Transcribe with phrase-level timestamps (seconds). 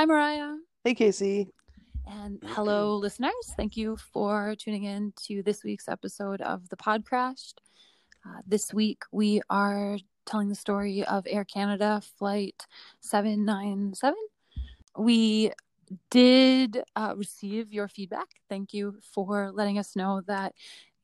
[0.00, 0.54] Hi, Mariah.
[0.82, 1.50] Hey, Casey.
[2.06, 3.34] And hello, listeners.
[3.54, 7.60] Thank you for tuning in to this week's episode of The Pod Crashed.
[8.24, 12.66] Uh, this week, we are telling the story of Air Canada Flight
[13.00, 14.14] 797.
[14.96, 15.52] We
[16.10, 18.28] did uh, receive your feedback.
[18.48, 20.54] Thank you for letting us know that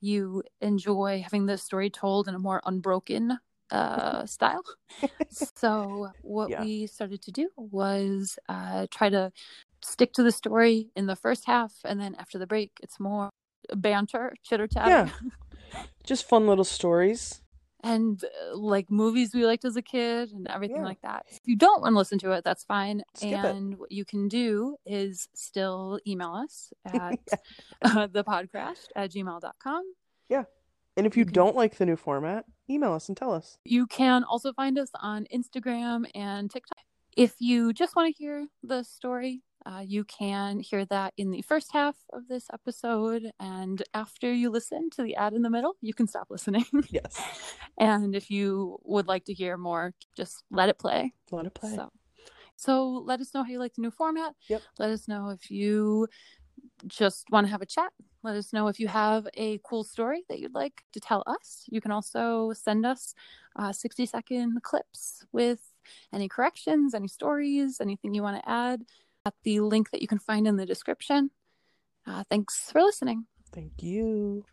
[0.01, 4.62] you enjoy having the story told in a more unbroken uh, style.
[5.30, 6.62] so, what Yeah.
[6.62, 9.33] we started to do was uh, try to
[9.83, 13.30] stick to the story in the first half, and then after the break, it's more
[13.74, 15.80] banter, chitter chatter, Yeah.
[16.05, 17.43] Just fun little stories.
[17.83, 20.85] and uh, like movies we liked as a kid and everything Yeah.
[20.85, 21.27] like that.
[21.30, 23.02] If you don't want to listen to it, that's fine.
[23.15, 23.55] Skip it.
[23.57, 27.19] and what you can do is still email us at
[27.83, 29.83] uh, thepodcrash at gmail.com.
[30.96, 33.59] And if you You don't like the new format, email us and tell us.
[33.65, 36.79] You can also find us on Instagram and TikTok.
[37.16, 41.43] If you just want to hear the story, uh, you can hear that in the
[41.43, 43.30] first half of this episode.
[43.40, 46.65] And after you listen to the ad in the middle, you can stop listening.
[46.90, 47.21] Yes.
[47.78, 51.12] and if you would like to hear more, just let it play.
[51.30, 51.74] Let it play.
[51.74, 51.90] So,
[52.56, 54.34] so let us know how you like the new format.
[54.49, 54.62] Yep.
[54.78, 56.06] Let us know if you
[56.87, 57.93] just want to have a chat.
[58.27, 61.63] Let us know if you have a cool story that you'd like to tell us.
[61.69, 63.15] You can also send us
[63.55, 65.60] uh, 60 second clips with
[66.12, 68.83] any corrections, any stories, anything you want to add
[69.25, 71.31] at the link that you can find in the description.
[72.05, 73.27] Uh, thanks for listening.
[73.53, 74.44] Thank you.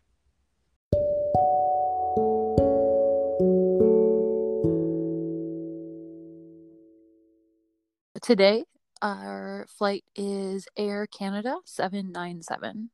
[8.22, 8.66] Today,
[9.02, 12.90] our flight is Air Canada 797.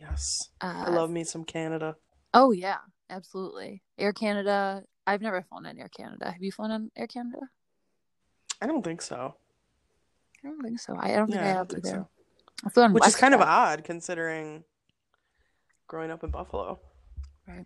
[0.00, 0.48] Yes.
[0.60, 1.96] Uh, I love me some Canada.
[2.32, 2.78] Oh yeah,
[3.10, 3.82] absolutely.
[3.98, 4.82] Air Canada.
[5.06, 6.30] I've never flown on Air Canada.
[6.30, 7.40] Have you flown on Air Canada?
[8.62, 9.34] I don't think so.
[10.42, 10.96] I don't think so.
[10.96, 12.06] I I don't think Yeah, I I have don't think either.
[12.74, 12.82] so.
[12.82, 14.64] I Which is kind of odd considering
[15.86, 16.78] growing up in Buffalo.
[17.48, 17.64] Right.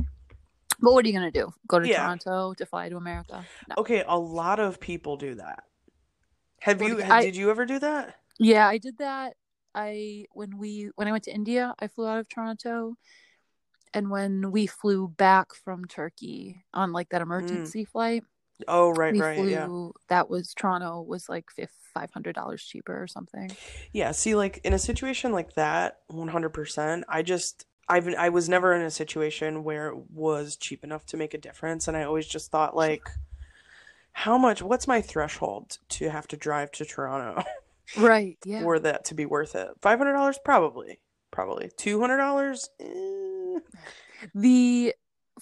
[0.80, 1.52] But what are you gonna do?
[1.68, 1.98] Go to Yeah.
[2.04, 3.44] Toronto to fly to America?
[3.68, 3.74] No.
[3.78, 5.64] Okay, a lot of people do that.
[6.60, 8.18] Have Well, you I- did you ever do that?
[8.38, 9.36] Yeah, I did that.
[9.74, 12.96] I when we when I went to India, I flew out of Toronto,
[13.92, 18.24] and when we flew back from Turkey on like that emergency flight,
[18.68, 18.98] Oh, Mm.
[18.98, 19.50] right, we right, flew.
[19.50, 19.92] yeah.
[20.08, 21.46] That was Toronto was like
[21.92, 23.50] five hundred dollars cheaper or something.
[23.92, 28.72] Yeah, see, like in a situation like that, 100%, I just, I've, I was never
[28.74, 31.86] in a situation where it was cheap enough to make a difference.
[31.88, 33.08] And I always just thought, like,
[34.12, 37.44] how much, what's my threshold to have to drive to Toronto
[37.96, 38.38] Right.
[38.44, 38.62] Yeah.
[38.62, 39.68] for that to be worth it?
[39.80, 40.36] $500?
[40.44, 41.00] Probably.
[41.30, 41.70] Probably.
[41.78, 42.68] $200?
[42.80, 43.60] Eh.
[44.34, 44.94] The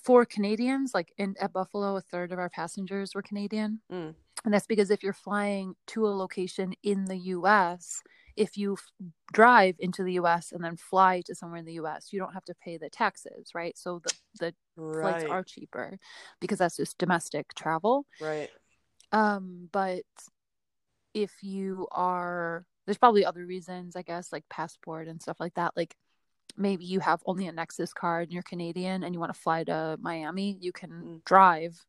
[0.02, 3.80] for Canadians, like in at Buffalo, a third of our passengers were Canadian.
[3.92, 4.14] Mm.
[4.44, 8.02] And that's because if you're flying to a location in the US,
[8.36, 8.90] if you f-
[9.32, 12.44] drive into the US and then fly to somewhere in the US, you don't have
[12.46, 13.76] to pay the taxes, right?
[13.76, 14.54] So the, the
[15.00, 15.98] flights are cheaper
[16.40, 18.06] because that's just domestic travel.
[18.20, 18.50] right.
[19.12, 20.04] Um, but
[21.14, 25.72] if you are, there's probably other reasons, I guess, like passport and stuff like that.
[25.76, 25.96] Like
[26.56, 29.64] maybe you have only a Nexus card and you're Canadian and you want to fly
[29.64, 31.24] to Miami, you can Mm.
[31.24, 31.84] drive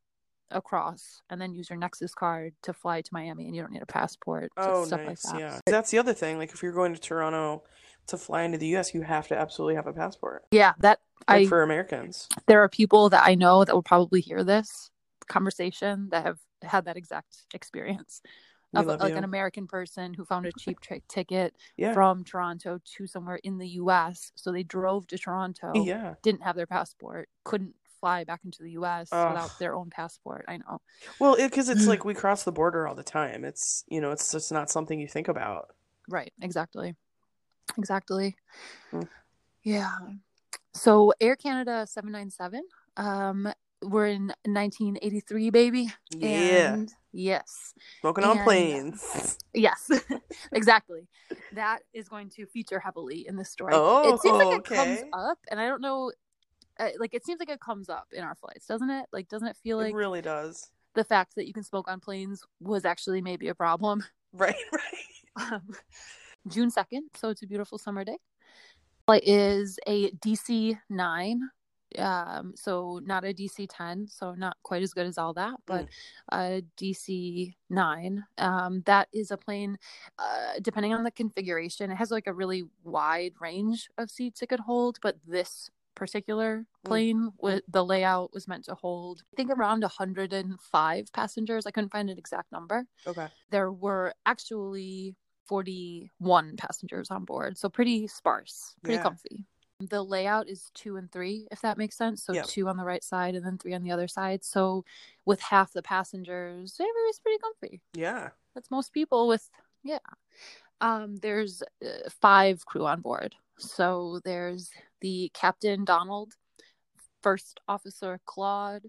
[0.52, 3.82] across and then use your Nexus card to fly to Miami and you don't need
[3.82, 4.52] a passport.
[4.60, 5.26] so Oh, stuff nice.
[5.26, 5.40] like that.
[5.40, 5.60] Yeah.
[5.66, 6.38] That's the other thing.
[6.38, 7.64] Like, if you're going to Toronto
[8.08, 10.46] to fly into the US, you have to absolutely have a passport.
[10.52, 12.28] Yeah, that Like I for Americans.
[12.48, 14.92] there are people that I know that will probably hear this
[15.28, 18.22] conversation that have had that exact experience
[18.74, 19.18] We of like you.
[19.18, 21.94] an American person who found a cheap ticket Yeah.
[21.94, 24.32] from Toronto to somewhere in the US.
[24.36, 26.16] So they drove to Toronto, Yeah.
[26.24, 30.46] didn't have their passport, couldn't fly back into the US without their own passport.
[30.48, 30.82] I know.
[31.20, 33.46] Well, because it's like we cross the border all the time.
[33.46, 35.74] It's, you know, it's just not something you think about.
[36.10, 36.96] Right, exactly.
[37.78, 38.36] Exactly.
[38.92, 39.04] Hmm.
[39.64, 39.96] Yeah.
[40.74, 42.64] So Air Canada 797,
[42.98, 43.54] um,
[43.84, 45.90] we're in 1983, baby.
[46.12, 46.74] Yeah.
[46.74, 47.74] And yes.
[48.02, 49.38] Smoking on planes.
[49.54, 49.90] Yes,
[50.52, 51.08] exactly.
[51.54, 53.74] That is going to feature heavily in this story.
[53.76, 56.12] Oh, it seems like it comes up, and I don't know.
[56.80, 59.06] Uh, like it seems like it comes up in our flights, doesn't it?
[59.14, 60.72] Like, doesn't it feel like it really does.
[60.96, 64.04] the fact that you can smoke on planes was actually maybe a problem?
[64.36, 64.56] Right,
[65.38, 65.54] right.
[65.54, 65.62] Um,
[66.48, 68.18] June second, so it's a beautiful summer day.
[69.06, 71.52] Flight is a DC nine,
[72.00, 75.88] um, so not a DC ten, so not quite as good as all that, but
[76.32, 78.26] a DC nine.
[78.38, 79.78] Um, that is a plane.
[80.18, 84.48] Uh, depending on the configuration, it has like a really wide range of seats it
[84.48, 89.52] could hold, but this particular plane with the layout was meant to hold i think
[89.52, 93.28] around 105 passengers i couldn't find an exact number Okay.
[93.50, 95.16] there were actually
[95.46, 97.58] 41 passengers on board.
[97.58, 99.00] So pretty sparse, pretty Yeah.
[99.00, 99.46] comfy.
[99.90, 102.24] The layout is two and three, if that makes sense.
[102.24, 102.46] So Yep.
[102.48, 104.44] two on the right side and then three on the other side.
[104.44, 104.86] So
[105.26, 107.82] with half the passengers, everybody's pretty comfy.
[107.94, 108.30] Yeah.
[108.54, 109.50] That's most people with,
[109.84, 110.00] yeah.
[110.82, 113.36] Um, there's uh, five crew on board.
[113.58, 114.70] So there's
[115.02, 116.34] the captain, Donald,
[117.22, 118.84] first officer, Claude.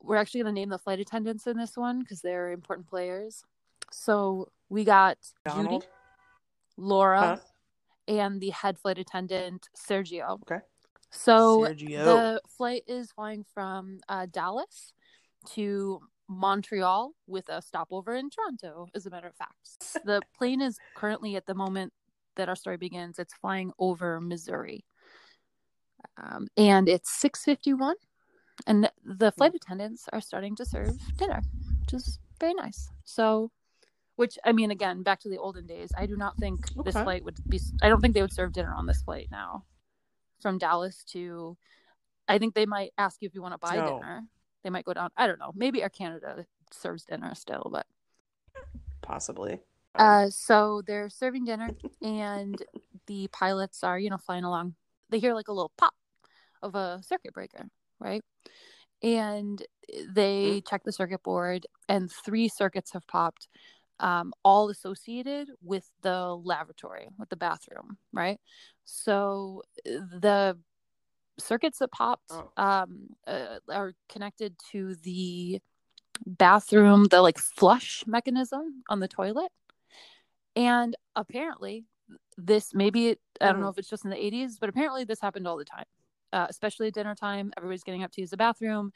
[0.00, 3.44] We're actually going to name the flight attendants in this one because they're important players.
[3.90, 5.82] So we got Donald.
[5.82, 5.92] Judy,
[6.76, 7.36] Laura, Huh?
[8.08, 10.40] And the head flight attendant, Sergio.
[10.42, 10.60] Okay.
[11.10, 12.04] So Sergio.
[12.04, 14.92] the flight is flying from uh, Dallas
[15.52, 20.04] to Montreal with a stopover in Toronto, as a matter of fact.
[20.04, 21.92] the plane is currently, at the moment
[22.36, 24.84] that our story begins, it's flying over Missouri.
[26.16, 27.94] Um, and it's 6.51
[28.66, 31.40] and the flight attendants are starting to serve dinner
[31.80, 33.50] which is very nice so
[34.18, 37.24] which i mean again back to the olden days i do not think this flight
[37.24, 39.64] would be i don't think they would serve dinner on this flight now
[40.42, 41.56] from dallas to
[42.26, 43.86] i think they might ask you if you want to buy No.
[43.86, 44.24] dinner
[44.64, 47.86] they might go down i don't know maybe air canada serves dinner still but
[49.00, 49.60] Possibly.
[49.94, 51.70] uh, so they're serving dinner,
[52.02, 52.62] and
[53.06, 54.74] the pilots are, you know, flying along.
[55.08, 55.94] They hear like a little pop
[56.62, 57.68] of a circuit breaker,
[57.98, 58.22] right?
[59.02, 59.62] And
[60.14, 63.48] they check the circuit board, and three circuits have popped,
[64.00, 68.40] um, all associated with the lavatory, with the bathroom, right?
[68.84, 70.58] So the
[71.38, 72.50] circuits that popped Oh.
[72.56, 75.60] um, uh, are connected to the
[76.26, 79.52] bathroom, the like flush mechanism on the toilet.
[80.56, 81.84] And apparently,
[82.36, 83.72] this maybe it, I don't know Mhm.
[83.72, 85.84] if it's just in the 80s, but apparently this happened all the time,
[86.32, 87.52] uh, especially at dinner time.
[87.56, 88.92] Everybody's getting up to use the bathroom,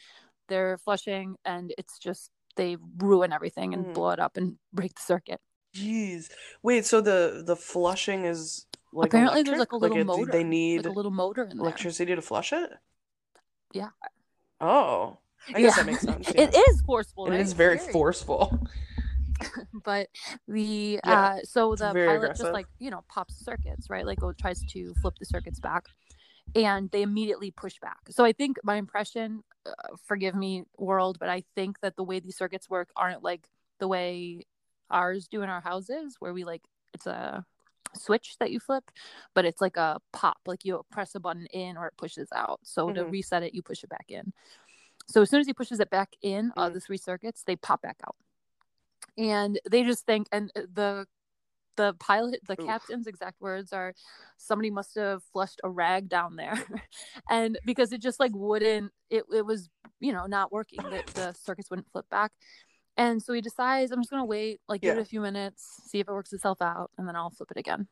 [0.49, 3.95] they're flushing, and it's just they ruin everything and Mhm.
[3.95, 5.41] blow it up and break the circuit.
[5.75, 6.31] Jeez.
[6.63, 10.31] Wait, so the the flushing is like apparently, there's like a little it- motor.
[10.31, 11.65] They need like a little motor in there.
[11.67, 12.71] electricity to flush it?
[13.73, 13.91] Yeah.
[14.61, 15.19] Oh.
[15.55, 16.29] I guess that makes sense.
[16.35, 16.61] It yeah.
[16.69, 17.27] is forceful.
[17.27, 17.41] Right?
[17.41, 17.93] It's very scary.
[17.93, 18.61] forceful.
[19.85, 20.09] but
[20.47, 22.37] the Yeah, uh so the pilot aggressive.
[22.45, 25.87] just like you know pops circuits right like oh, tries to flip the circuits back
[26.55, 29.73] and they immediately push back so i think my impression uh,
[30.05, 33.49] forgive me world but i think that the way these circuits work aren't like
[33.79, 34.43] the way
[34.91, 36.63] ours do in our houses where we like
[36.95, 37.45] it's a
[37.95, 38.91] switch that you flip
[39.35, 42.61] but it's like a pop like you press a button in or it pushes out
[42.63, 43.11] so to Mhm.
[43.11, 44.33] reset it you push it back in
[45.09, 46.75] so as soon as he pushes it back in uh, Mhm.
[46.75, 48.17] the three circuits they pop back out
[49.19, 51.07] and they just think and uh, the
[51.77, 52.67] the pilot the Oof.
[52.67, 53.95] captain's exact words are
[54.37, 56.55] somebody must have flushed a rag down there.
[57.31, 59.71] And because it just like wouldn't it, it was
[60.01, 62.33] you know not working that the circuits wouldn't flip back.
[62.97, 66.01] And so he decides i'm just gonna wait like give it a few minutes see
[66.01, 67.89] if it works itself out and then i'll flip it again.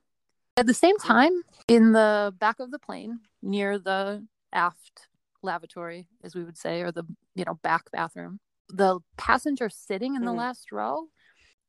[0.56, 1.32] At the same time
[1.68, 5.08] in the back of the plane near the aft
[5.42, 7.04] lavatory as we would say or the
[7.34, 10.36] you know back bathroom the passenger sitting in the Mhm.
[10.36, 11.08] last row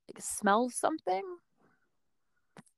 [0.09, 1.23] like, smells something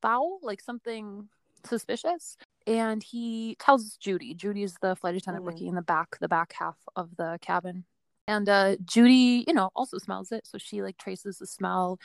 [0.03, 1.29] foul, like something
[1.65, 2.37] suspicious.
[2.67, 4.35] And he tells Judy.
[4.35, 5.47] Judy is the flight attendant Mhm.
[5.47, 7.85] working in the back, the back half of the cabin.
[8.27, 10.47] And uh, Judy, you know, also smells it.
[10.47, 11.99] So she like traces the smell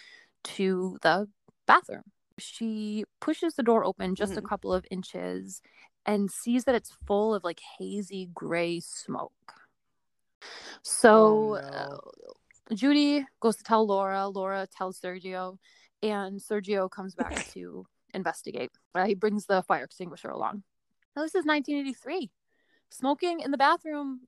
[0.56, 1.28] to the
[1.66, 2.04] bathroom.
[2.38, 4.48] She pushes the door open just a Mhm.
[4.48, 5.62] couple of inches
[6.06, 9.32] and sees that it's full of like hazy gray smoke.
[10.82, 12.00] So Oh, no.
[12.70, 14.28] uh, Judy goes to tell Laura.
[14.28, 15.58] Laura tells Sergio,
[16.02, 18.70] and Sergio comes back to investigate.
[18.94, 20.62] Uh, he brings the fire extinguisher along.
[21.16, 22.30] Now, this is 1983.
[22.90, 24.20] Smoking in the bathroom.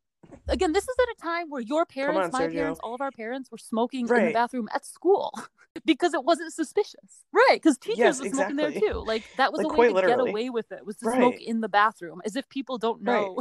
[0.49, 2.53] Again, this is at a time where your parents, on, my Sergio.
[2.55, 5.33] parents, all of our parents were smoking in the bathroom at school
[5.85, 7.25] because it wasn't suspicious.
[7.33, 7.55] Right.
[7.63, 9.03] Because teachers Yes, were smoking there too.
[9.07, 10.17] Like, that was Like, a way to literally.
[10.25, 13.21] get away with it, was to smoke in the bathroom as if people don't Right.
[13.27, 13.39] know.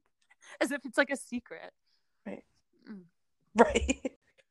[0.60, 1.72] as if it's like a secret.
[2.26, 2.44] Right.
[3.54, 4.05] Right.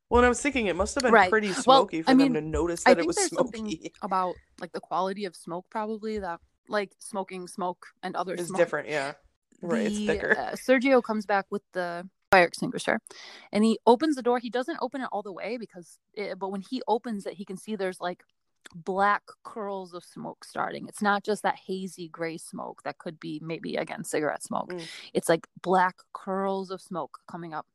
[0.08, 1.30] Well, and I was thinking it must have been Right.
[1.30, 3.92] pretty Well, smoky for I mean, them to notice that it was smoky.
[4.02, 8.56] about like the quality of smoke probably that like smoking smoke and other smoke.
[8.56, 9.14] different, yeah.
[9.62, 10.36] Right, it's thicker.
[10.38, 13.00] uh, Sergio comes back with the fire extinguisher
[13.52, 14.38] and he opens the door.
[14.38, 17.44] He doesn't open it all the way because it, but when he opens it he
[17.44, 18.22] can see there's like
[18.74, 20.86] black curls of smoke starting.
[20.88, 24.70] It's not just that hazy gray smoke that could be maybe again cigarette smoke.
[24.72, 24.86] Mm.
[25.14, 27.66] It's like black curls of smoke coming up.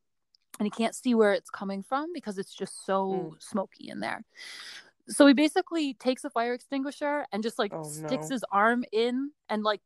[0.62, 3.42] And he can't see where it's coming from because it's just so Mm.
[3.42, 4.24] smoky in there.
[5.08, 8.36] So he basically takes a fire extinguisher and just like Oh, sticks no.
[8.36, 9.82] his arm in and like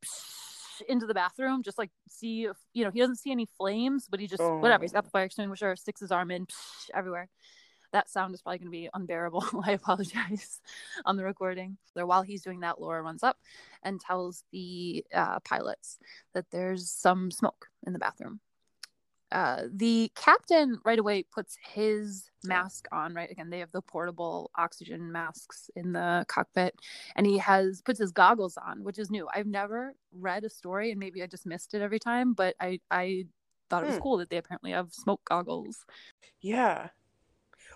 [0.90, 4.20] into the bathroom, just like see if you know he doesn't see any flames, but
[4.20, 4.60] he just Oh.
[4.60, 4.84] whatever.
[4.84, 7.30] He's got the fire extinguisher, sticks his arm in psh, everywhere.
[7.94, 9.46] that sound is probably going to be unbearable.
[9.64, 10.60] I apologize
[11.06, 11.78] on the recording.
[11.94, 13.38] So while he's doing that, Laura runs up
[13.82, 16.00] and tells the uh, pilots
[16.34, 18.42] that there's some smoke in the bathroom.
[19.36, 23.30] Uh, the captain right away puts his mask on right?
[23.30, 26.74] Again they have the portable oxygen masks in the cockpit
[27.18, 29.28] and he has puts his goggles on which is new.
[29.36, 29.94] I've never
[30.28, 33.26] read a story and maybe i just missed it every time but i i
[33.70, 34.02] thought it was Hmm.
[34.06, 35.86] cool that they apparently have smoke goggles.
[36.40, 36.90] Yeah.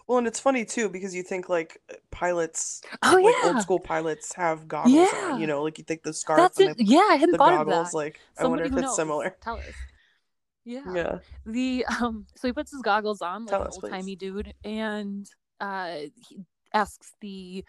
[0.07, 1.71] Well, and it's funny too because you think like
[2.11, 3.49] pilots, oh like yeah.
[3.51, 5.31] old school pilots have goggles Yeah.
[5.33, 6.77] on, you know, like you think the scarf that's and it.
[6.77, 8.95] the, yeah i hadn't the thought of goggles, that like I wonder if it's knows.
[8.95, 9.35] similar.
[9.41, 9.65] tell us
[10.65, 10.93] yeah.
[10.93, 11.17] Yeah.
[11.45, 14.53] the um so he puts his goggles on like Tell an us, old timey dude
[14.63, 15.97] and uh
[16.27, 16.39] he
[16.73, 17.63] asks the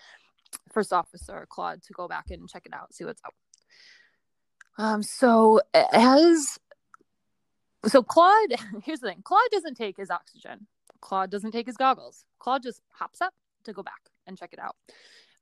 [0.73, 3.35] first officer claude to go back and check it out see what's up.
[4.78, 6.59] Um so as
[7.87, 8.54] so claude
[8.85, 10.66] here's the thing claude doesn't take his oxygen.
[11.00, 12.26] Claude doesn't take his goggles.
[12.38, 13.32] Claude just hops up
[13.64, 14.76] to go back and check it out.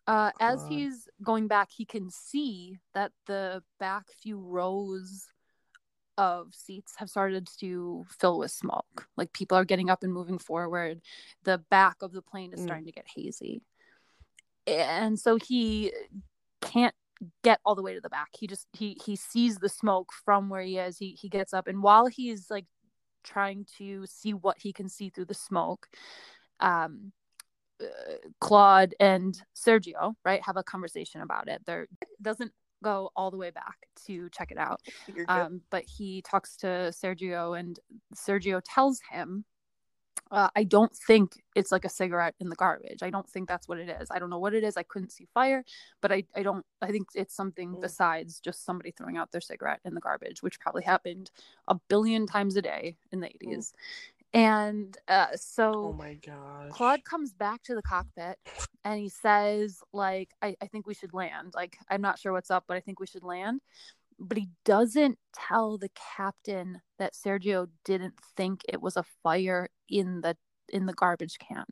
[0.06, 5.26] Uh, as he's going back he can see that the back few rows
[6.18, 9.06] of seats have started to fill with smoke.
[9.16, 11.00] Like people are getting up and moving forward.
[11.44, 12.64] The back of the plane is Mm.
[12.64, 13.62] starting to get hazy.
[14.66, 15.92] And so he
[16.60, 16.94] can't
[17.42, 18.28] get all the way to the back.
[18.38, 20.98] He just he he sees the smoke from where he is.
[20.98, 22.66] He he gets up and while he's like
[23.24, 25.88] trying to see what he can see through the smoke,
[26.60, 27.12] um
[27.80, 27.86] uh,
[28.40, 31.62] Claude and Sergio, right, have a conversation about it.
[31.64, 31.86] There
[32.20, 34.80] doesn't go all the way back to check it out.
[35.28, 37.78] Um, but he talks to Sergio, and
[38.14, 39.44] Sergio tells him,
[40.30, 43.02] uh, I don't think it's like a cigarette in the garbage.
[43.02, 44.08] I don't think that's what it is.
[44.10, 44.76] I don't know what it is.
[44.76, 45.64] I couldn't see fire,
[46.02, 47.80] but I, I don't, I think it's something Mm.
[47.80, 51.30] besides just somebody throwing out their cigarette in the garbage, which probably happened
[51.66, 53.72] a billion times a day in the 80s.
[54.38, 55.72] And uh, so.
[55.74, 56.70] oh my gosh.
[56.70, 58.38] Claude comes back to the cockpit
[58.84, 61.54] and he says, like, I, I think we should land.
[61.54, 63.60] Like, I'm not sure what's up, but I think we should land.
[64.20, 70.20] But he doesn't tell the captain that Sergio didn't think it was a fire in
[70.20, 70.36] the
[70.70, 71.64] in the garbage can.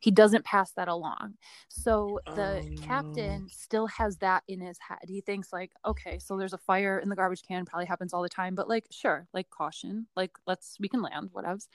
[0.00, 1.34] He doesn't pass that along.
[1.68, 5.08] So the Oh, captain still has that in his head.
[5.08, 8.22] He thinks like, okay, so there's a fire in the garbage can, probably happens all
[8.22, 11.68] the time, but like sure, like caution, like let's we can land, whatevs.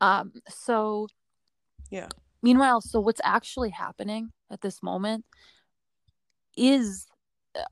[0.00, 1.08] Um so
[1.90, 2.08] Yeah.
[2.42, 5.24] Meanwhile, so what's actually happening at this moment
[6.56, 7.06] is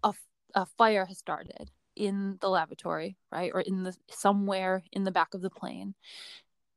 [0.02, 0.14] a,
[0.54, 3.50] a fire has started in the lavatory, right?
[3.54, 5.94] Or in the somewhere in the back of the plane.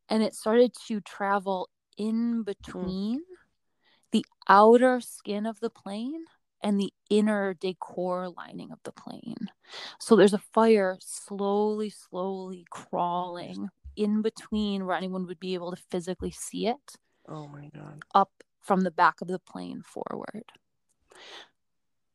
[0.09, 2.41] And it started to travel in mm-hmm.
[2.43, 3.21] between
[4.11, 6.25] the outer skin of the plane
[6.61, 9.49] and the inner decor lining of the plane.
[9.99, 15.81] So there's a fire slowly, slowly crawling in between where anyone would be able to
[15.89, 16.95] physically see it
[17.27, 18.03] Oh my god.
[18.15, 20.45] up from the back of the plane forward.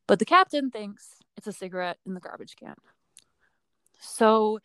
[0.06, 2.74] But the captain thinks it's a cigarette in the garbage can.
[4.00, 4.60] So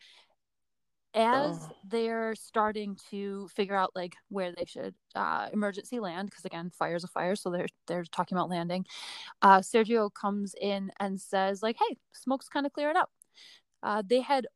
[1.14, 1.76] as Oh.
[1.84, 7.04] they're starting to figure out like where they should uh, emergency land, because again, fire's
[7.04, 8.86] a fire, so they're they're talking about landing.
[9.42, 13.10] Uh, Sergio comes in and says like, "Hey, smoke's kind of clearing up."
[13.82, 14.46] Uh, they had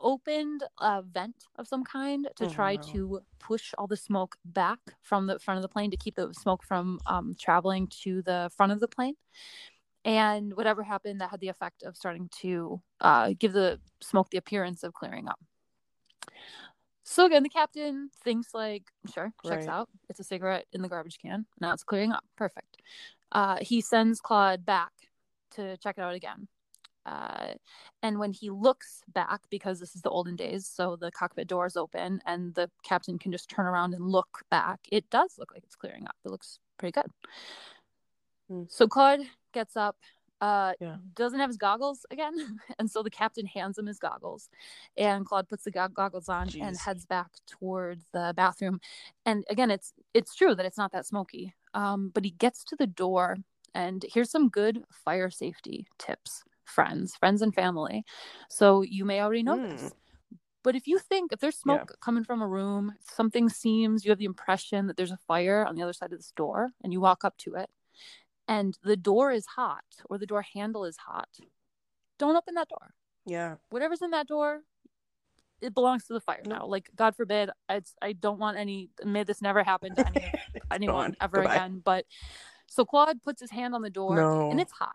[0.00, 2.82] opened a vent of some kind to Oh, try no.
[2.82, 6.32] to push all the smoke back from the front of the plane to keep the
[6.34, 9.14] smoke from um, traveling to the front of the plane.
[10.04, 14.38] And whatever happened, that had the effect of starting to uh, give the smoke the
[14.38, 15.40] appearance of clearing up.
[17.04, 19.74] So again, the captain thinks like, sure, checks Right.
[19.74, 19.88] out.
[20.10, 21.46] It's a cigarette in the garbage can.
[21.60, 22.24] Now it's clearing up.
[22.36, 22.82] Perfect.
[23.32, 24.92] Uh, he sends Claude back
[25.52, 26.48] to check it out again.
[27.06, 27.54] Uh,
[28.02, 31.64] and when he looks back, because this is the olden days, so the cockpit door
[31.64, 35.50] is open and the captain can just turn around and look back, it does look
[35.54, 36.16] like it's clearing up.
[36.26, 37.10] It looks pretty good.
[38.48, 38.64] Hmm.
[38.68, 39.20] So Claude
[39.54, 39.96] gets up,
[40.40, 40.96] uh, Yeah.
[41.14, 42.34] doesn't have his goggles again,
[42.78, 44.48] and so the captain hands him his goggles,
[44.96, 48.80] and Claude puts the go- goggles on and heads back towards the bathroom.
[49.26, 52.76] And again, it's it's true that it's not that smoky, um, but he gets to
[52.76, 53.36] the door,
[53.74, 58.04] and here's some good fire safety tips, friends, friends and family.
[58.48, 59.64] So you may already know Hmm.
[59.64, 59.92] this.
[60.64, 61.62] But if you think if there's Yeah.
[61.62, 65.64] smoke coming from a room, something seems you have the impression that there's a fire
[65.64, 67.70] on the other side of this door, and you walk up to it,
[68.48, 71.28] and the door is hot or the door handle is hot,
[72.18, 72.94] don't open that door.
[73.26, 73.56] Yeah.
[73.70, 74.62] Whatever's in that door,
[75.60, 76.66] it belongs to the fire now.
[76.66, 78.90] Like God forbid, it's I don't want any.
[79.04, 80.32] May this never happen to any
[80.72, 81.54] anyone ever Goodbye.
[81.56, 81.82] again.
[81.84, 82.06] But
[82.66, 84.50] so Claude puts his hand on the door, No.
[84.50, 84.94] and it's hot.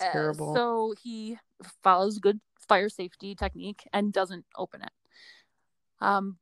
[0.00, 0.54] Uh, Terrible.
[0.54, 1.38] so he
[1.82, 4.90] follows good fire safety technique and doesn't open it.
[6.00, 6.38] Um,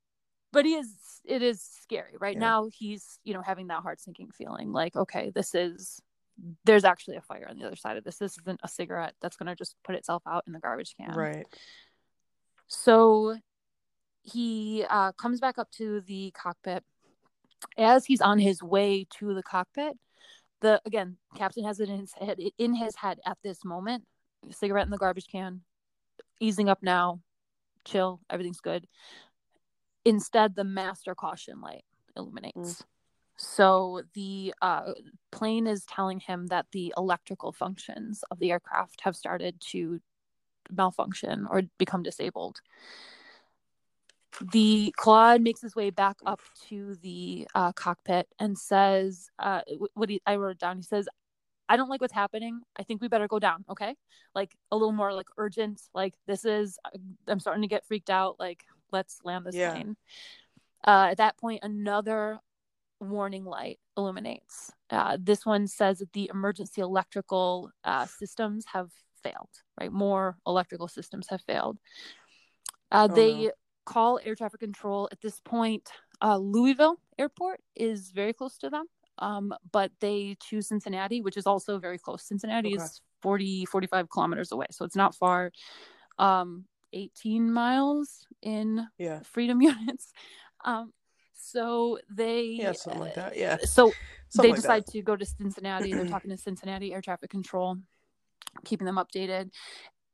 [0.53, 2.41] but he is it is scary right Yeah.
[2.41, 6.01] now he's you know having that heart sinking feeling like okay this is
[6.65, 8.19] there's actually a fire on the other side of this.
[8.19, 11.15] This isn't a cigarette that's going to just put itself out in the garbage can.
[11.15, 11.47] Right.
[12.67, 13.37] so
[14.23, 16.85] he uh, comes back up to the cockpit.
[17.79, 19.97] As he's on his way to the cockpit
[20.61, 24.05] the again captain has it in his head in his head at this moment.
[24.51, 25.63] Cigarette in the garbage can
[26.41, 27.21] easing up now
[27.85, 28.87] chill everything's good.
[30.05, 31.85] Instead the master caution light
[32.17, 32.85] illuminates
[33.37, 34.93] so the uh,
[35.31, 40.01] plane is telling him that the electrical functions of the aircraft have started to
[40.71, 42.61] malfunction or become disabled
[44.53, 49.63] the Claude makes his way back up to the uh, cockpit and says, uh,
[49.95, 50.77] "What he, I wrote it down.
[50.77, 51.09] He says,
[51.69, 52.61] I don't like what's happening.
[52.79, 53.65] I think we better go down.
[53.71, 53.95] Okay,
[54.35, 55.81] like a little more like urgent.
[55.95, 56.79] Like this is,
[57.27, 58.37] I'm starting to get freaked out.
[58.39, 59.73] Like let's land this Yeah.
[59.73, 59.97] plane."
[60.87, 62.39] Uh, at that point, another
[63.01, 64.73] warning light illuminates.
[64.91, 68.91] Uh, this one says that the emergency electrical uh, systems have
[69.23, 69.51] failed.
[69.79, 71.79] Right, more electrical systems have failed.
[72.91, 73.51] Uh, Oh, they no.
[73.85, 75.91] call air traffic control at this point.
[76.23, 78.87] Uh, Louisville Airport is very close to them,
[79.19, 82.23] um, but they choose Cincinnati, which is also very close.
[82.27, 82.83] Cincinnati Okay.
[82.83, 85.53] is 40, 45 kilometers away, so it's not far.
[86.19, 89.21] Um, 18 miles in Yeah.
[89.25, 90.13] freedom units.
[90.65, 90.93] Um,
[91.37, 93.37] so they Yeah, something like that.
[93.37, 93.59] Yeah.
[93.59, 93.93] So
[94.29, 94.93] Something they like decide that.
[94.93, 95.93] to go to Cincinnati.
[95.95, 97.79] They're talking to Cincinnati air traffic control,
[98.65, 99.51] keeping them updated.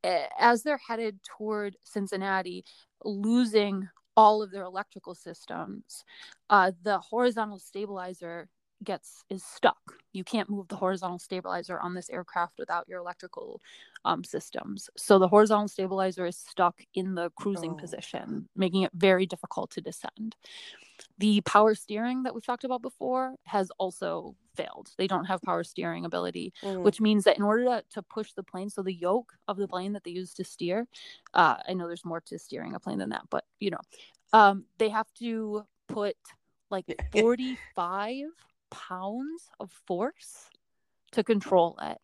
[0.05, 2.65] As they're headed toward Cincinnati,
[3.05, 6.05] losing all of their electrical systems,
[6.51, 8.49] uh, the horizontal stabilizer
[8.85, 9.79] gets is stuck.
[10.13, 13.63] You can't move the horizontal stabilizer on this aircraft without your electrical
[14.05, 14.91] um, systems.
[14.97, 17.77] So the horizontal stabilizer is stuck in the cruising Oh.
[17.77, 20.37] position, making it very difficult to descend.
[21.19, 24.91] The power steering that we've talked about before has also failed.
[24.99, 26.83] They don't have power steering ability, Mhm.
[26.85, 29.69] which means that in order to, to push the plane, so the yoke of the
[29.69, 30.89] plane that they use to steer,
[31.35, 33.81] uh, I know there's more to steering a plane than that, but you know,
[34.33, 36.17] um, they have to put
[36.71, 38.27] like 45
[38.71, 40.51] pounds of force
[41.13, 41.99] to control it.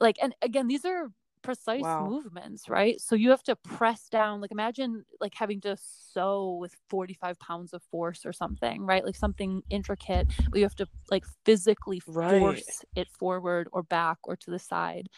[0.00, 1.08] Like, and again, these are
[1.42, 2.08] precise Wow.
[2.08, 3.00] movements, right?
[3.00, 4.40] So you have to press down.
[4.40, 9.04] Like, imagine like having to sew with 45 pounds of force or something, right?
[9.04, 12.40] Like something intricate, but you have to like physically Right.
[12.40, 15.08] force it forward or back or to the side.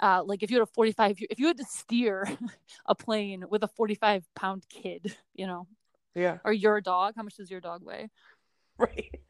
[0.00, 2.28] Uh, like if you had a 45, if you had to steer
[2.86, 5.66] a plane with a 45 pound kid, you know,
[6.14, 6.38] Yeah.
[6.44, 8.10] or your dog, how much does your dog weigh?
[8.78, 9.20] Right.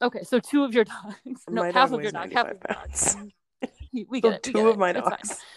[0.00, 1.44] Okay, so two of your dogs.
[1.50, 2.32] No, My half dog of your dog.
[2.32, 3.16] Half of your dogs.
[3.94, 4.46] Um, We So get it.
[4.46, 4.78] we two get of it.
[4.78, 5.40] my dogs.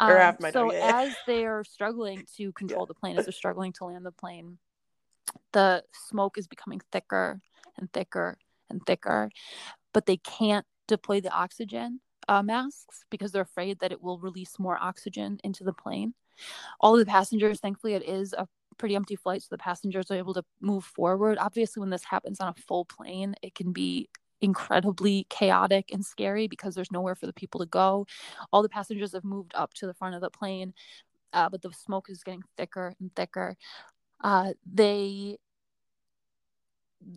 [0.00, 1.02] Or half my so dog, yeah.
[1.06, 4.58] as they are struggling to control the plane, as they're struggling to land the plane,
[5.52, 7.40] the smoke is becoming thicker
[7.78, 9.30] and thicker and thicker,
[9.94, 14.58] but they can't deploy the oxygen uh, masks because they're afraid that it will release
[14.58, 16.12] more oxygen into the plane.
[16.80, 18.46] All of the passengers, thankfully, it is a
[18.76, 21.38] pretty empty flight, so the passengers are able to move forward.
[21.38, 24.08] Obviously, when this happens on a full plane, it can be
[24.40, 28.06] incredibly chaotic and scary because there's nowhere for the people to go.
[28.52, 30.74] All the passengers have moved up to the front of the plane,
[31.32, 33.56] uh, but the smoke is getting thicker and thicker.
[34.22, 35.36] Uh, they,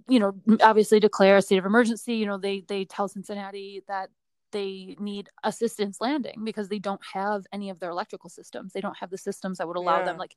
[0.08, 2.16] you know, obviously declare a state of emergency.
[2.16, 4.10] You know, they they tell Cincinnati that
[4.52, 8.74] they need assistance landing because they don't have any of their electrical systems.
[8.74, 10.36] They don't have the systems that would allow them like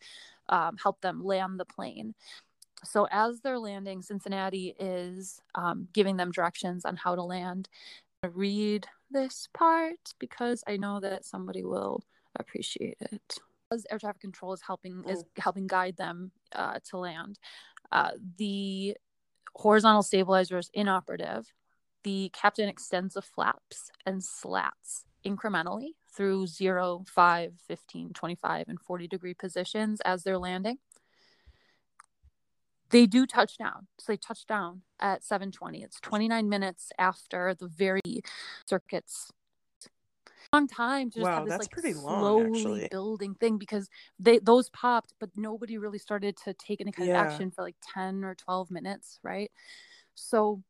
[0.49, 2.15] um, help them land the plane.
[2.85, 7.69] So as they're landing, Cincinnati is um, giving them directions on how to land.
[8.33, 12.03] Read this part because I know that somebody will
[12.39, 13.39] appreciate it.
[13.73, 17.39] As air traffic control is helping is helping guide them uh, to land.
[17.91, 18.97] Uh, the
[19.55, 21.53] horizontal stabilizer is inoperative.
[22.05, 29.09] The captain extends the flaps and slats incrementally through 0, 5, 15, 25, and 40
[29.09, 30.79] degree positions as they're landing
[32.93, 33.89] they do touch down.
[33.99, 35.83] So they touch down at 7:20.
[35.83, 38.01] It's 29 minutes after the very
[38.67, 39.33] circuits.
[40.53, 44.39] Long time to just Wow, have this like pretty long, slowly building thing because they
[44.39, 47.23] those popped, but nobody really started to take any kind Yeah.
[47.23, 49.51] of action for like 10 or 12 minutes, right?
[50.15, 50.63] So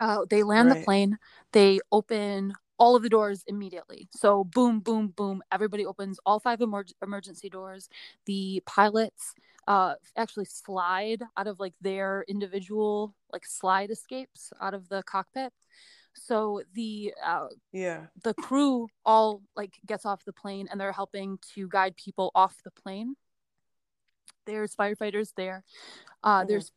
[0.00, 1.18] uh, they land the plane.
[1.52, 4.08] They open all of the doors immediately.
[4.12, 5.42] So boom, boom, boom.
[5.52, 7.88] Everybody opens all five emer- emergency doors.
[8.26, 9.34] The pilots
[9.66, 15.52] uh, actually slide out of like their individual like slide escapes out of the cockpit.
[16.14, 18.06] So the uh, Yeah.
[18.22, 22.56] the crew all like gets off the plane and they're helping to guide people off
[22.64, 23.16] the plane
[24.46, 25.64] there's firefighters there.
[26.22, 26.48] Uh, Mhm.
[26.48, 26.72] There's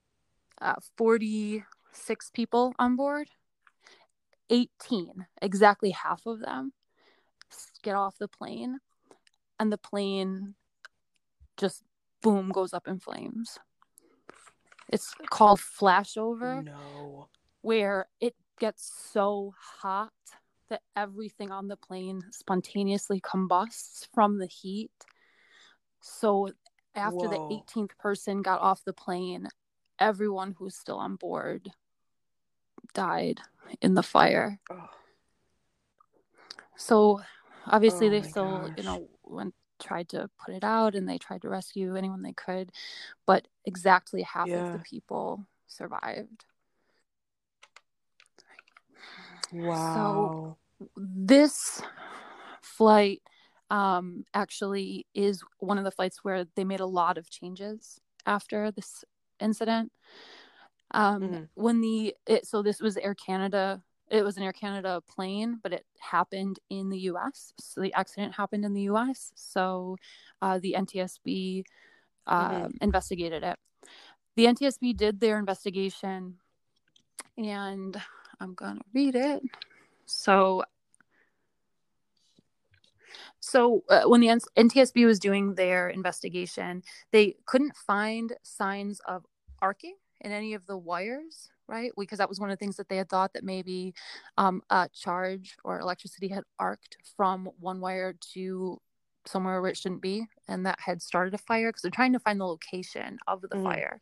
[0.62, 3.30] uh, 46 people on board.
[4.50, 6.72] 18, exactly half of them,
[7.84, 8.80] get off the plane,
[9.60, 10.56] and the plane
[11.58, 11.84] just
[12.22, 13.58] boom goes up in flames.
[14.90, 17.30] It's called flashover No.
[17.62, 20.12] where it gets so hot
[20.70, 24.92] that everything on the plane spontaneously combusts from the heat.
[26.02, 26.50] So
[26.96, 29.48] after the 18th person got off the plane,
[30.00, 31.70] everyone who's still on board
[32.94, 33.40] died
[33.82, 34.60] in the fire.
[34.72, 34.90] Oh,
[36.76, 37.22] So
[37.66, 41.42] obviously Oh they still, you know, went tried to put it out and they tried
[41.44, 42.72] to rescue anyone they could,
[43.26, 46.46] but exactly half of the people survived.
[49.52, 50.58] wow.
[50.58, 50.58] So
[50.96, 51.82] this
[52.62, 53.22] flight
[53.70, 58.72] um actually is one of the flights where they made a lot of changes after
[58.72, 59.04] this
[59.40, 59.92] incident
[60.92, 61.50] um Mhm.
[61.56, 65.74] when the it, so this was air canada it was an air canada plane but
[65.74, 69.98] it happened in the us so the accident happened in the us so
[70.42, 71.64] uh, the ntsb
[72.28, 72.72] uh, Mhm.
[72.82, 73.58] investigated it.
[74.36, 76.38] The ntsb did their investigation
[77.38, 78.02] and
[78.40, 79.42] i'm gonna read it.
[80.06, 80.64] So
[83.40, 89.26] so uh, when the N- NTSB was doing their investigation, they couldn't find signs of
[89.62, 91.92] arcing in any of the wires, right?
[91.98, 93.94] Because that was one of the things that they had thought that maybe
[94.38, 98.80] um, a charge or electricity had arced from one wire to
[99.26, 101.70] somewhere where it shouldn't be, and that had started a fire.
[101.70, 103.64] Because they're trying to find the location of the Mhm.
[103.64, 104.02] fire,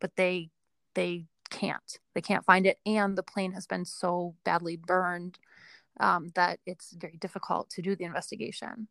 [0.00, 0.50] but they
[0.94, 1.98] they can't.
[2.14, 5.38] They can't find it, and the plane has been so badly burned
[6.00, 8.88] um, that it's very difficult to do the investigation.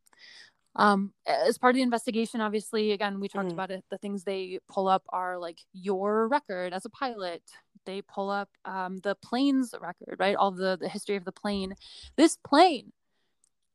[0.76, 3.54] Um, as part of the investigation, obviously, again, we talked Mhm.
[3.54, 3.86] about it.
[3.90, 7.44] The things they pull up are like your record as a pilot.
[7.86, 10.36] They pull up um, the plane's record, right?
[10.36, 11.76] All the the history of the plane.
[12.16, 12.92] This plane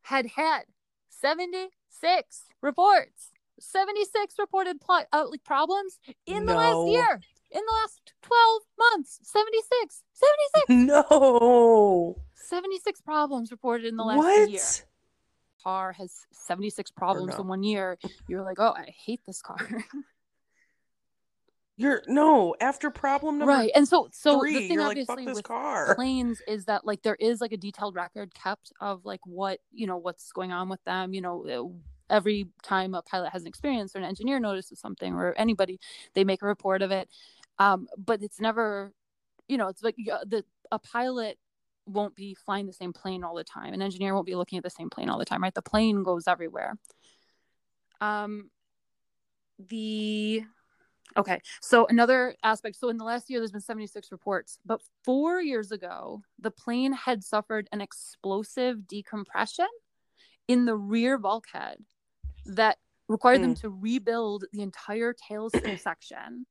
[0.03, 0.63] had had
[1.09, 7.21] seventy six reports, seventy six reported pl- uh, like problems in the last year,
[7.51, 9.21] in the last twelve months.
[9.23, 12.17] 76, 76 No.
[12.35, 14.51] 76 problems reported in the last What?
[14.51, 14.61] year.
[15.63, 17.43] Car has 76 problems no.
[17.43, 17.97] in one year.
[18.27, 19.59] You're like, oh, I hate this car.
[21.81, 23.71] You're no after problem number right.
[23.75, 24.53] And so, so three.
[24.53, 25.95] the thing like obviously this with car.
[25.97, 29.87] planes is that like there is like a detailed record kept of like what, you
[29.87, 31.15] know, what's going on with them.
[31.15, 31.47] You know,
[32.11, 35.81] uh, every time a pilot has an experience or an engineer notices something or anybody,
[36.13, 37.09] they make a report of it.
[37.59, 38.93] Um, but it's never,
[39.49, 41.39] you know, it's like uh, the a pilot
[41.87, 43.73] won't be flying the same plane all the time.
[43.73, 45.55] An engineer won't be looking at the same plane all the time, right?
[45.55, 46.75] The plane goes everywhere.
[48.03, 48.51] Um,
[49.59, 50.45] the
[51.17, 52.77] okay, so another aspect.
[52.77, 56.93] So in the last year, there's been 76 reports, but four years ago, the plane
[56.93, 59.69] had suffered an explosive decompression
[60.49, 61.79] in the rear bulkhead
[62.47, 66.47] that required them to rebuild the entire tail section.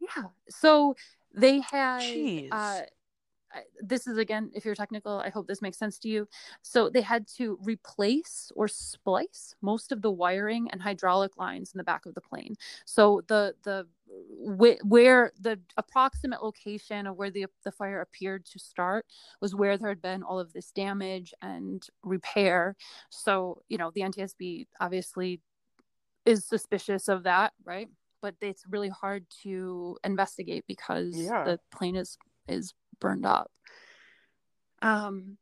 [0.00, 0.94] Yeah, so
[1.34, 2.02] they had
[2.50, 2.80] uh
[3.80, 6.28] this is again if you're technical i hope this makes sense to you.
[6.62, 11.78] So they had to replace or splice most of the wiring and hydraulic lines in
[11.78, 12.54] the back of the plane.
[12.84, 13.86] So the the
[14.84, 19.06] where the approximate location of where the the fire appeared to start
[19.40, 22.76] was where there had been all of this damage and repair.
[23.10, 25.40] So you know the ntsb obviously
[26.24, 27.88] is suspicious of that right?
[28.22, 31.44] But it's really hard to investigate because Yeah.
[31.44, 33.50] the plane is is burned up.
[34.82, 35.38] Um,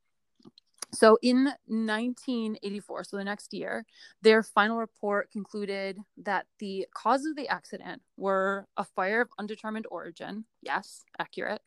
[0.94, 3.84] so in 1984, so the next year,
[4.22, 9.86] their final report concluded that the cause of the accident were a fire of undetermined
[9.90, 10.44] origin.
[10.62, 11.62] Yes, accurate.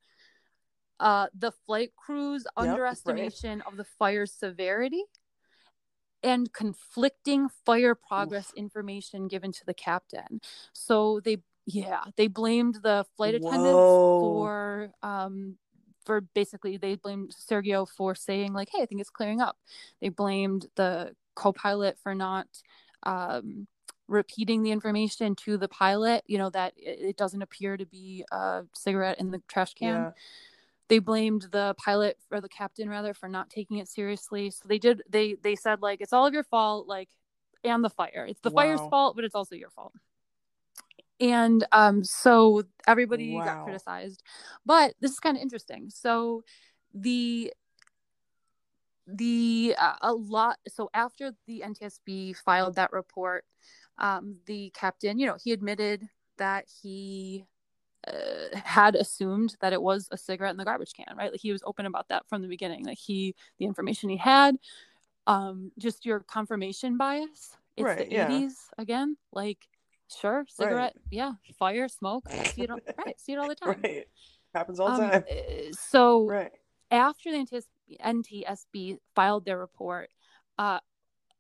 [1.00, 2.68] Uh, the flight crew's right.
[2.70, 5.04] underestimation of the fire's severity
[6.24, 10.42] and conflicting fire progress information given to the captain.
[10.74, 14.20] So they, yeah, they blamed the flight attendants Whoa.
[14.20, 15.58] for um,
[16.08, 19.58] for basically they blamed Sergio for saying like, "Hey, I think it's clearing up."
[20.02, 22.48] They blamed the co-pilot for not
[23.04, 23.68] um,
[24.08, 26.24] repeating the information to the pilot.
[26.26, 29.96] You know that it, doesn't appear to be a cigarette in the trash can.
[29.96, 30.12] Yeah.
[30.88, 34.50] They blamed the pilot or the captain rather for not taking it seriously.
[34.52, 35.04] So they did.
[35.10, 37.10] They they said like it's all of your fault, like,
[37.66, 38.26] and the fire.
[38.28, 39.94] It's the fire's fault, but it's also your fault
[41.20, 44.24] and um so everybody got criticized
[44.66, 46.44] but this is kind of interesting so
[46.94, 47.52] the
[49.08, 53.46] the uh, a lot so after the ntsb filed that report
[53.98, 57.46] um, the captain, you know, he admitted that he
[58.08, 61.32] uh, had assumed that it was a cigarette in the garbage can, right?
[61.32, 62.86] Like he was open about that from the beginning.
[62.86, 64.58] Like he, the information he had,
[65.26, 67.58] um, just your confirmation bias.
[67.76, 68.28] It's Right, the yeah.
[68.28, 69.18] 80s again.
[69.32, 69.68] Like,
[70.10, 71.04] sure, cigarette, Right.
[71.12, 72.26] yeah, fire, smoke.
[72.30, 73.20] I see it all, right?
[73.20, 73.82] See it all the time.
[73.84, 74.08] Right.
[74.54, 75.26] Happens all the Um, time.
[75.30, 76.52] uh, so Right.
[76.92, 77.68] after the NTS-
[78.00, 80.10] NTSB filed their report,
[80.58, 80.80] uh,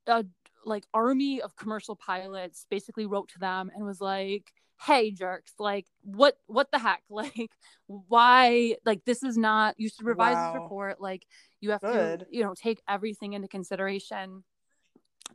[0.07, 0.25] a
[0.65, 4.51] like army of commercial pilots basically wrote to them and was like,
[4.81, 5.53] "Hey, jerks!
[5.59, 7.03] Like, what what the heck?
[7.09, 7.51] Like,
[7.87, 8.75] why?
[8.85, 9.75] Like, this is not.
[9.79, 10.99] You should revise this report.
[10.99, 11.25] Like,
[11.61, 12.19] you have Good.
[12.21, 14.43] to, you know, take everything into consideration."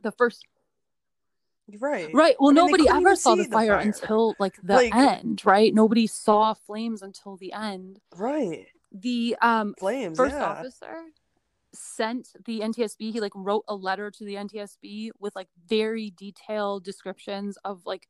[0.01, 0.45] The first
[1.79, 2.13] Right.
[2.13, 3.79] right well I mean, nobody ever saw the see the fire, fire.
[3.79, 8.67] until like the Like- end right nobody saw flames until the end Right.
[8.91, 10.17] the um Flames.
[10.17, 10.43] first yeah.
[10.45, 11.03] officer
[11.73, 16.83] sent the NTSB he like wrote a letter to the NTSB with like very detailed
[16.83, 18.07] descriptions of like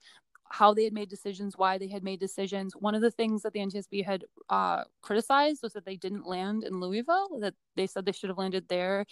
[0.53, 3.53] how they had made decisions why they had made decisions one of the things that
[3.53, 8.05] the NTSB had uh criticized was that they didn't land in Louisville that they said
[8.05, 9.03] they should have landed there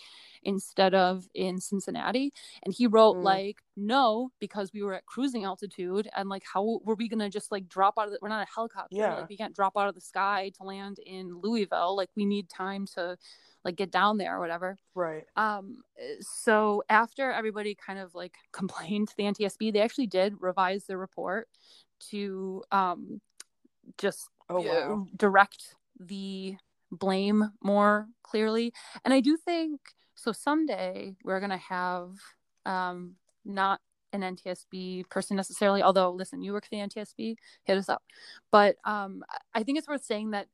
[0.43, 2.32] instead of in Cincinnati
[2.63, 3.23] and he wrote Mm.
[3.23, 7.51] like no because we were at cruising altitude and like how were we gonna just
[7.51, 9.15] like drop out of the we're not a helicopter Yeah.
[9.15, 12.49] like we can't drop out of the sky to land in Louisville like we need
[12.49, 13.17] time to
[13.63, 14.78] like get down there or whatever.
[14.95, 15.26] Right.
[15.36, 15.78] um
[16.19, 20.97] so after everybody kind of like complained to the NTSB they actually did revise their
[20.97, 21.47] report
[22.12, 23.21] to um
[23.97, 26.56] just Oh uh, direct the
[26.91, 28.74] blame more clearly.
[29.06, 29.80] And i do think
[30.15, 32.12] so someday we're going to have
[32.65, 33.80] um not
[34.13, 38.04] an ntsb person necessarily although listen you work for the ntsb hit us up.
[38.52, 40.47] But um i think it's worth saying that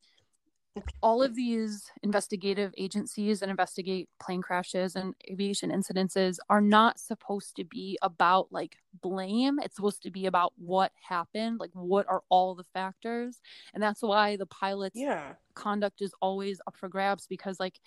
[1.02, 7.56] all of these investigative agencies that investigate plane crashes and aviation incidences are not supposed
[7.56, 9.60] to be about like blame.
[9.62, 13.40] It's supposed to be about what happened, like what are all the factors.
[13.74, 15.34] And that's why the pilot's Yeah.
[15.56, 17.80] conduct is always up for grabs because like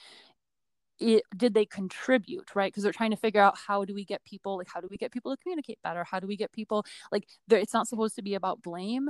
[1.01, 4.23] it did they contribute right because they're trying to figure out how do we get
[4.25, 6.85] people like how do we get people to communicate better how do we get people
[7.11, 9.09] like there it's not supposed to be about blame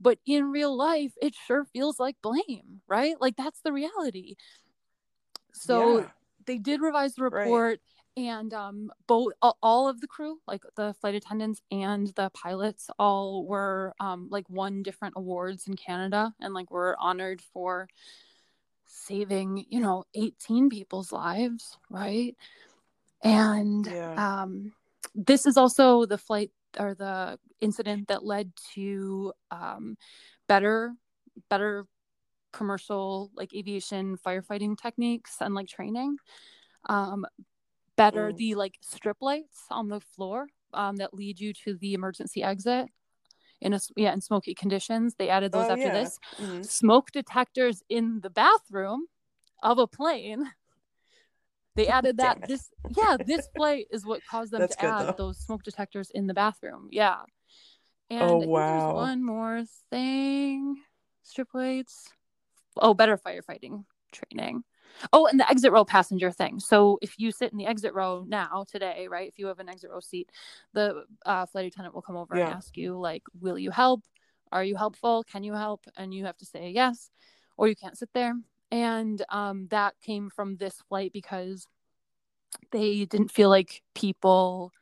[0.00, 4.36] but in real life it sure feels like blame right like that's the reality
[5.52, 6.06] so Yeah.
[6.46, 7.44] they did revise the Right.
[7.46, 7.80] report
[8.16, 12.90] and um both all, all of the crew like the flight attendants and the pilots
[12.98, 17.88] all were um like won different awards in canada and like were honored for
[18.90, 22.36] saving you know 18 people's lives right
[23.22, 24.14] and Yeah.
[24.16, 24.72] um
[25.14, 29.96] this is also the flight or the incident that led to um
[30.48, 30.92] better
[31.48, 31.86] better
[32.52, 36.16] commercial like aviation firefighting techniques and like training
[36.88, 37.24] um
[37.96, 38.36] better Mm.
[38.38, 42.86] the like strip lights on the floor um that lead you to the emergency exit
[43.60, 46.02] in a yeah in smoky conditions they added those Oh, after yeah.
[46.02, 46.64] this Mhm.
[46.68, 49.06] smoke detectors in the bathroom
[49.62, 50.50] of a plane
[51.76, 55.14] they added that this yeah this flight is what caused them That's to add though.
[55.18, 57.20] those smoke detectors in the bathroom yeah
[58.08, 58.94] and Oh, wow.
[58.94, 60.76] one more thing
[61.22, 62.12] strip lights
[62.76, 64.64] oh better firefighting training
[65.12, 66.60] oh and the exit row passenger thing.
[66.60, 69.68] So if you sit in the exit row now today right if you have an
[69.68, 70.30] exit row seat
[70.72, 74.02] the uh, flight attendant will come over and ask you like will you help?
[74.52, 75.24] Are you helpful?
[75.30, 75.84] Can you help?
[75.96, 77.10] And you have to say yes
[77.56, 78.34] or you can't sit there.
[78.72, 81.66] And um, that came from this flight because
[82.70, 84.72] they didn't feel like people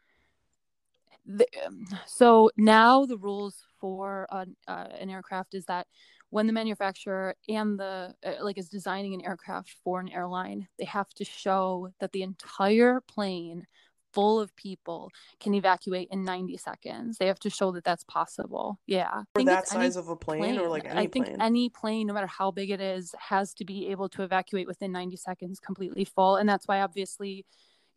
[1.67, 5.87] um, so now the rules for an, uh, an aircraft is that
[6.31, 10.85] when the manufacturer and the uh, like is designing an aircraft for an airline they
[10.85, 13.67] have to show that the entire plane
[14.15, 18.79] full of people can evacuate in 90 seconds they have to show that that's possible
[18.87, 21.41] yeah For that size of a plane, or like any I think plane.
[21.41, 24.93] any plane, no matter how big it is, has to be able to evacuate within
[24.93, 26.37] 90 seconds completely full.
[26.37, 27.45] And that's why, obviously,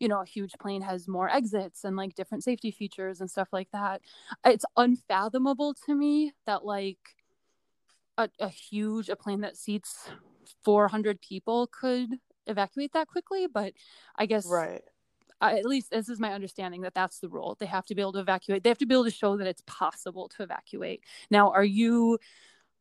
[0.00, 3.48] you know, a huge plane has more exits and like different safety features and stuff
[3.52, 4.02] like that.
[4.44, 6.98] It's unfathomable to me that like
[8.18, 10.10] a, a huge, a plane that seats
[10.64, 12.08] 400 people could
[12.46, 13.46] evacuate that quickly.
[13.46, 13.72] But
[14.16, 14.82] I guess right.
[15.40, 17.56] I, at least this is my understanding that that's the rule.
[17.58, 18.62] They have to be able to evacuate.
[18.62, 21.02] They have to be able to show that it's possible to evacuate.
[21.30, 22.18] Now, are you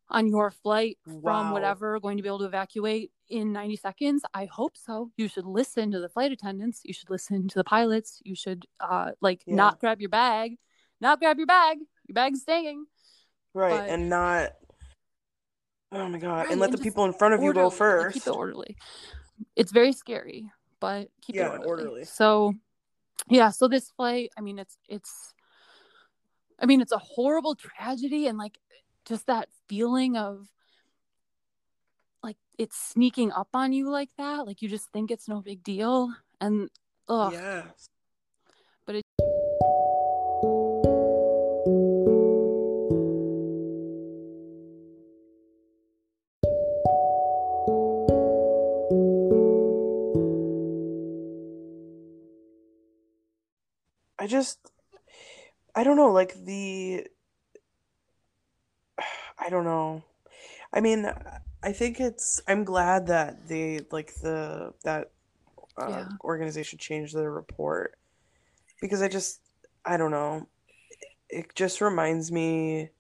[0.09, 1.53] on your flight from Wow.
[1.53, 4.23] whatever going to be able to evacuate in 90 seconds?
[4.33, 5.09] I hope so.
[5.17, 6.81] You should listen to the flight attendants.
[6.83, 8.19] You should listen to the pilots.
[8.25, 9.55] You should uh like Yeah.
[9.55, 10.57] not grab your bag.
[10.99, 11.77] Not grab your bag.
[12.07, 12.85] Your bag's staying.
[13.53, 13.71] Right.
[13.71, 14.49] but- and not.
[15.91, 16.43] Oh my god!
[16.43, 17.63] Right, and let and the people in front of you Orderly.
[17.63, 18.13] go Like, first.
[18.13, 18.77] keep it orderly.
[19.55, 20.49] It's very scary,
[20.79, 21.67] but keep Yeah, it orderly.
[21.67, 22.05] orderly.
[22.05, 22.53] So,
[23.27, 23.49] yeah.
[23.49, 25.33] So this flight, I mean, it's it's
[26.59, 28.57] I mean, it's a horrible tragedy and like
[29.05, 30.47] just that feeling of
[32.23, 34.45] like it's sneaking up on you like that.
[34.45, 36.13] Like you just think it's no big deal.
[36.39, 36.69] And
[37.07, 37.87] oh, Yes.
[38.85, 39.03] But it
[54.31, 54.71] just
[55.75, 57.07] I don't know, like the
[59.37, 60.03] I don't know.
[60.73, 61.11] I mean,
[61.63, 65.11] I think it's I'm glad that they like the that
[65.77, 66.07] uh, Yeah.
[66.23, 67.97] organization changed their report
[68.81, 69.41] because I just
[69.85, 70.47] I don't know.
[71.29, 72.91] It just reminds me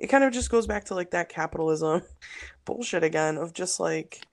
[0.00, 2.02] it kind of just goes back to like that capitalism
[2.66, 4.24] bullshit again of just like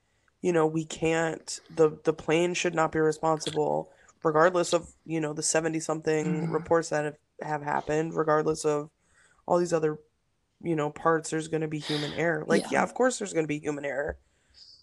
[0.42, 3.91] you know, we can't the the plane should not be responsible
[4.24, 6.52] regardless of, you know, the 70 something Mhm.
[6.52, 8.90] reports that have, have happened, regardless of
[9.48, 10.00] all these other,
[10.62, 12.46] you know, parts there's going to be human error.
[12.48, 12.72] Like, Yeah.
[12.72, 14.20] yeah, of course there's going to be human error.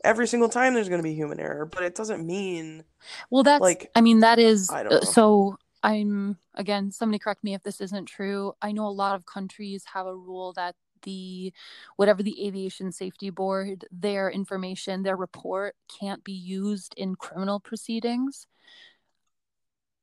[0.04, 2.84] Every single time there's going to be human error, but it doesn't mean
[3.30, 5.12] Well, that's, Like, I mean, that is, I don't uh, know.
[5.12, 8.52] so I'm, again, somebody correct me if this isn't true.
[8.62, 11.52] I know a lot of countries have a rule that the,
[11.96, 18.46] whatever the aviation safety board, their information, their report can't be used in criminal proceedings.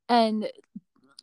[0.09, 0.49] And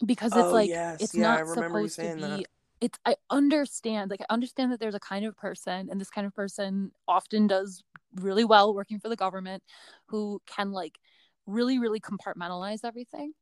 [0.05, 1.01] because it's Oh, like, yes.
[1.01, 2.41] it's Yeah, not supposed to saying that.
[2.41, 2.47] be,
[2.81, 6.27] it's, I understand, like, I understand that there's a kind of person, and this kind
[6.27, 7.83] of person often does
[8.17, 9.63] really well working for the government
[10.07, 10.99] who can, like,
[11.47, 13.33] really, really compartmentalize everything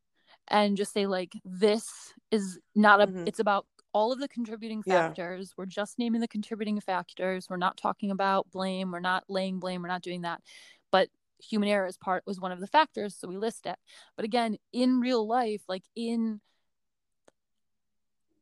[0.48, 3.26] and just say like this is not a Mhm.
[3.26, 5.14] it's about all of the contributing Yeah.
[5.14, 9.58] factors we're just naming the contributing factors we're not talking about blame we're not laying
[9.60, 10.42] blame we're not doing that
[10.90, 11.08] but
[11.42, 13.76] human error is part was one of the factors so we list it
[14.16, 16.40] but again in real life like in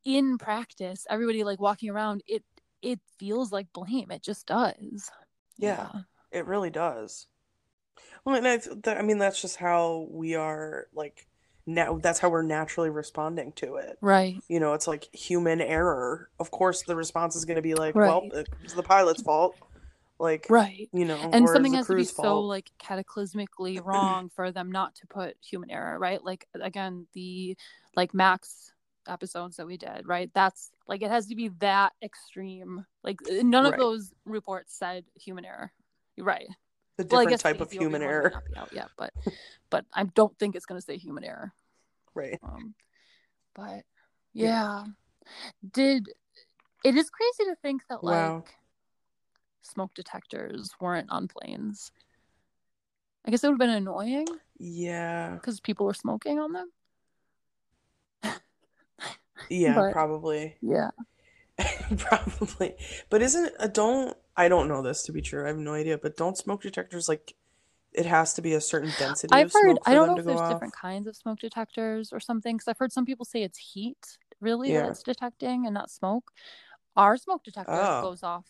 [0.04, 2.42] in practice everybody like walking around it
[2.82, 5.10] it feels like blame it just does
[5.58, 5.88] Yeah.
[6.30, 7.26] It really does.
[8.24, 11.26] Well, and I, th- I mean, that's just how we are, like,
[11.66, 13.98] now, that's how we're naturally responding to it.
[14.00, 16.30] right You know, it's like human error.
[16.38, 18.08] Of course, the response is going to be like, Right.
[18.08, 19.56] well, it's the pilot's fault.
[20.20, 24.50] Like, right you know, and something has to be crew's so like cataclysmically wrong for
[24.50, 27.56] them not to put human error right like again the
[27.94, 28.72] like max
[29.06, 33.64] episodes that we did right that's like it has to be that extreme like none
[33.64, 33.78] of Right.
[33.78, 35.72] those reports said human error
[36.18, 36.48] right
[36.96, 38.30] The different guess type of human error.
[38.34, 39.12] not be out yet but
[39.70, 41.52] but i don't think it's going to say human error
[42.14, 42.38] Right.
[42.42, 42.74] um
[43.54, 43.82] but
[44.34, 44.46] Yeah.
[44.46, 44.84] yeah
[45.72, 46.08] did
[46.84, 48.44] it is crazy to think that like Wow.
[49.62, 51.92] Smoke detectors weren't on planes
[53.26, 54.26] i guess it would have been annoying
[54.58, 55.34] Yeah.
[55.34, 56.70] because people were smoking on them
[59.48, 60.56] Yeah, But- probably.
[60.60, 60.90] yeah
[61.98, 62.76] Probably.
[63.08, 65.44] But isn't uh, don't I don't know this to be true.
[65.44, 67.34] I have no idea, but don't smoke detectors like
[67.92, 70.38] it has to be a certain density i've of heard i don't know if there's
[70.38, 70.52] off?
[70.52, 74.18] different kinds of smoke detectors or something because i've heard some people say it's heat
[74.42, 74.82] really Yeah.
[74.82, 76.30] that it's detecting and not smoke
[76.96, 78.02] our smoke detector Oh.
[78.02, 78.44] goes off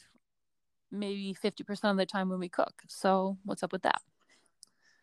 [0.90, 4.00] maybe 50% of the time when we cook so what's up with that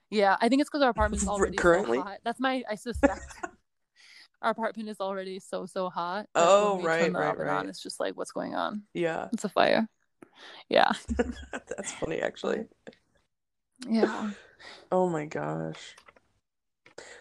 [0.09, 1.97] yeah i think it's because our apartment's already Currently?
[1.97, 3.21] so hot that's my i suspect
[4.41, 7.69] our apartment is already so so hot Oh, we right, right, on right.
[7.69, 9.29] it's just like what's going on Yeah.
[9.33, 9.87] it's a fire
[10.69, 10.91] yeah
[11.51, 12.65] That's funny actually.
[13.87, 14.31] yeah
[14.91, 15.95] Oh my gosh.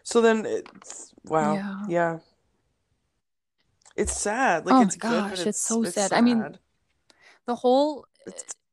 [0.03, 1.55] So then it's wow.
[1.55, 1.87] Yeah.
[1.89, 2.19] Yeah.
[3.97, 4.67] It's sad.
[4.67, 6.13] Like Oh it's my good, gosh, it's it's so it's sad.
[6.13, 6.59] I mean,
[7.47, 8.07] the whole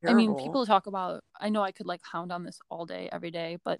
[0.07, 3.07] I mean, people talk about, I know I could like hound on this all day,
[3.11, 3.79] every day, but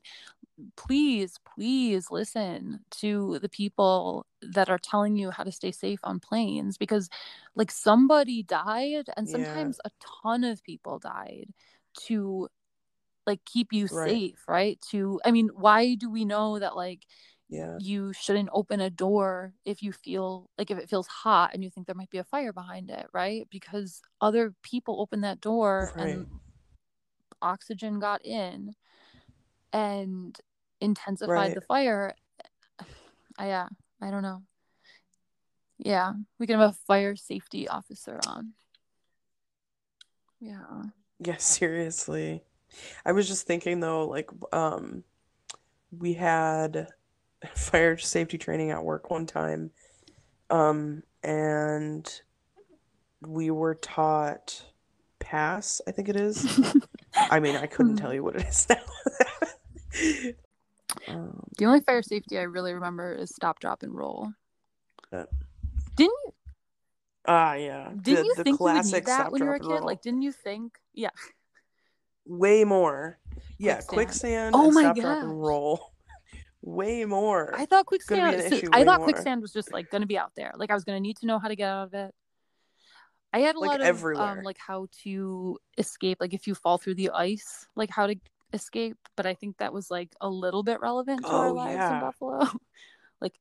[0.78, 6.20] please, please listen to the people that are telling you how to stay safe on
[6.20, 7.10] planes because,
[7.56, 9.30] like, somebody died and Yeah.
[9.30, 9.92] sometimes a
[10.24, 11.48] ton of people died
[12.08, 12.50] to,
[13.28, 14.24] like, keep you Right.
[14.28, 14.82] safe, right?
[14.92, 17.06] To, I mean, why do we know that, like,
[17.52, 17.77] Yeah.
[17.79, 21.69] you shouldn't open a door if you feel like if it feels hot and you
[21.69, 23.45] think there might be a fire behind it, right?
[23.52, 26.15] Because other people opened that door Right.
[26.15, 26.27] and
[27.41, 28.73] oxygen got in
[29.73, 30.39] and
[30.79, 32.15] intensified the fire.
[33.37, 33.67] I, yeah,
[34.02, 34.43] I don't know.
[35.77, 38.54] Yeah, we can have a fire safety officer on.
[40.39, 40.83] Yeah.
[41.19, 42.43] Yeah, seriously.
[43.06, 45.04] I was just thinking though, like, um,
[45.91, 46.87] we had
[47.56, 49.71] fire safety training at work one time,
[50.50, 52.21] um, and
[53.21, 54.63] we were taught
[55.19, 56.60] pass, I think it is.
[57.15, 60.31] I mean, I couldn't tell you what it is now.
[61.08, 64.29] Um, The only fire safety I really remember is stop, drop, and roll.
[65.12, 65.23] Yeah.
[65.96, 66.33] Didn't you?
[67.25, 67.92] Ah, yeah.
[68.02, 69.67] Didn't the, you the think you would need that stop, when you were a kid?
[69.67, 69.85] roll.
[69.85, 70.79] Like, didn't you think?
[70.94, 71.10] Yeah.
[72.25, 73.19] way more.
[73.58, 74.54] Yeah, Quicksand.
[74.54, 75.90] quicksand Oh my stop, drop, and roll.
[76.64, 77.54] Way more.
[77.58, 78.36] I thought quicksand.
[78.36, 79.08] an so- issue I thought more.
[79.08, 80.52] quicksand was just like going to be out there.
[80.56, 82.14] Like I was going to need to know how to get out of it.
[83.34, 84.40] I had a Like, lot of everywhere.
[84.40, 86.18] um, like how to escape.
[86.20, 88.16] Like if you fall through the ice, like how to
[88.54, 88.98] escape.
[89.16, 91.96] But I think that was like a little bit relevant to our Oh, lives yeah.
[91.96, 92.46] in Buffalo.
[93.22, 93.34] like,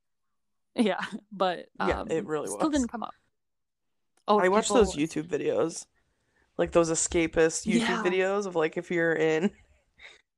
[0.75, 1.01] yeah,
[1.33, 2.71] but um, Yeah, it really still was.
[2.71, 3.15] didn't come up.
[4.29, 5.87] Oh, I watched those YouTube videos,
[6.57, 8.03] like those escapist YouTube Yeah.
[8.05, 9.51] videos of like if you're in,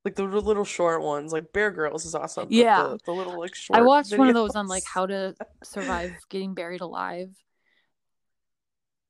[0.04, 1.32] like the little short ones.
[1.32, 2.48] Like Bear Grylls is awesome.
[2.50, 2.82] Yeah.
[2.82, 3.78] the, the little like short.
[3.78, 7.30] I watched one of those on like how to survive getting buried alive.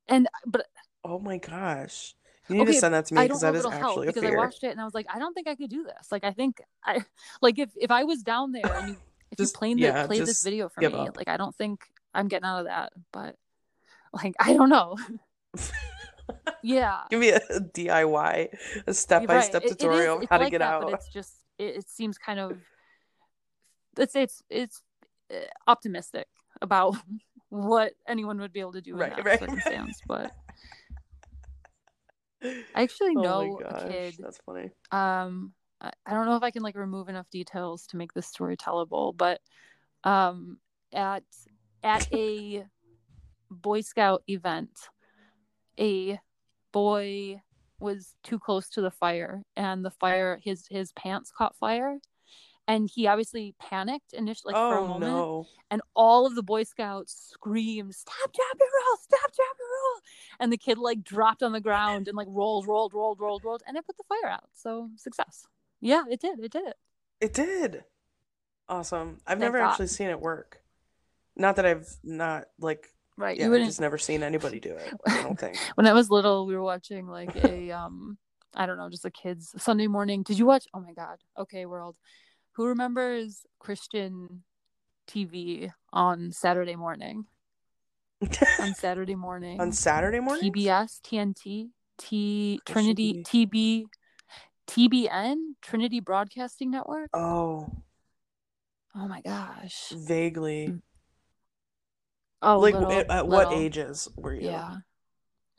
[0.08, 0.66] And uh, but
[1.04, 2.14] Oh my gosh,
[2.48, 4.36] you need to Okay, send that to me because that help actually a because I
[4.36, 6.12] watched it and I was like, I don't think I could do this.
[6.12, 7.04] Like I think I
[7.40, 8.96] like if if I was down there and you
[9.30, 11.16] if Just- you played the, yeah, played this video for me, up.
[11.16, 11.80] like I don't think
[12.14, 12.92] I'm getting out of that.
[13.12, 13.36] But
[14.12, 14.96] like I don't know.
[16.62, 17.02] yeah.
[17.10, 18.48] Give me a DIY,
[18.86, 19.64] a step by step Right.
[19.64, 20.82] It- it is- tutorial of how to like get that, out.
[20.82, 22.58] But it's just it, it seems kind of
[23.96, 24.80] let's say it's it's
[25.30, 26.26] uh, optimistic
[26.60, 26.96] about
[27.50, 29.38] what anyone would be able to do in Right, that right.
[29.40, 30.00] circumstance.
[30.06, 30.32] But
[32.42, 34.70] I actually oh know a kid that's funny.
[34.90, 38.26] um I, I don't know if I can like remove enough details to make this
[38.26, 39.40] story tellable, but
[40.04, 40.58] um
[40.92, 41.22] at
[41.84, 42.64] at a
[43.50, 44.70] Boy Scout event,
[45.78, 46.18] a
[46.72, 47.40] boy
[47.80, 51.98] was too close to the fire and the fire his his pants caught fire
[52.68, 55.46] and he obviously panicked initially like for a oh moment no!
[55.70, 60.00] and all of the boy scouts screamed stop drop and roll stop drop and roll
[60.38, 63.62] and the kid like dropped on the ground and like rolled rolled rolled rolled rolled
[63.66, 65.46] and it put the fire out so success
[65.80, 66.76] yeah it did it did it
[67.20, 67.84] It did.
[68.68, 69.18] Awesome.
[69.26, 69.70] I've Thank never God.
[69.70, 70.62] actually seen it work.
[71.36, 74.74] Not that I've not like right yeah, you I've wouldn't just never seen anybody do
[74.74, 74.92] it.
[75.06, 75.56] I don't think.
[75.74, 78.16] when i was little we were watching like a um
[78.54, 81.66] i don't know just a kids sunday morning did you watch oh my god okay
[81.66, 81.96] world
[82.52, 84.42] who remembers christian
[85.08, 87.24] tv on saturday morning
[88.60, 90.52] on saturday morning On Saturday morning?
[90.52, 93.84] TBS, TNT, T Trinity, TB,
[94.68, 97.10] TBN, Trinity Broadcasting Network.
[97.12, 97.68] Oh,
[98.94, 99.92] Oh my gosh!
[99.92, 100.74] vaguely.
[102.42, 104.48] Oh, like little, at, at what ages were you?
[104.48, 104.76] Yeah,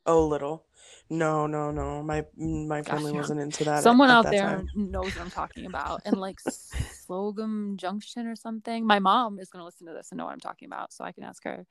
[0.05, 0.65] Oh, little.
[1.09, 2.01] No, no, no.
[2.01, 3.19] My my family no.
[3.19, 3.83] wasn't into that.
[3.83, 4.67] someone at out that there time.
[4.75, 8.85] knows what I'm talking about, and like Slocum Junction or something.
[8.85, 11.11] My mom is gonna listen to this and know what I'm talking about, so I
[11.11, 11.65] can ask her.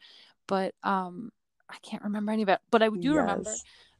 [0.46, 1.30] But um,
[1.68, 2.60] I can't remember any of it.
[2.70, 3.50] But I do remember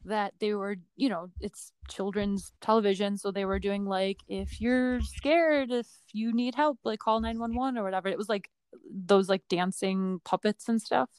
[0.05, 5.01] that they were, you know, it's children's television, so they were doing like if you're
[5.01, 8.09] scared, if you need help, like call 911 or whatever.
[8.09, 8.49] It was like
[8.91, 11.11] those like dancing puppets and stuff,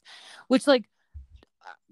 [0.48, 0.90] which like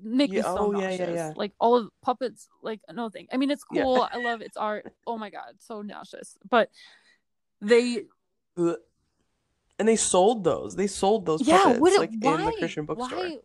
[0.01, 0.99] make me so oh, yeah, nauseous.
[0.99, 1.34] yeah, yeah.
[1.36, 3.28] Like all of puppets, like no thing.
[3.32, 3.84] I mean, it's Yeah.
[3.84, 4.07] cool.
[4.12, 4.91] I love its art.
[5.07, 6.38] Oh my god, so nauseous.
[6.49, 6.70] But
[7.62, 8.03] they,
[8.57, 10.76] And they sold those.
[10.76, 11.59] They sold those yeah.
[11.64, 11.99] puppets What?
[11.99, 12.39] like why?
[12.39, 13.18] in the Christian bookstore.
[13.18, 13.38] Why?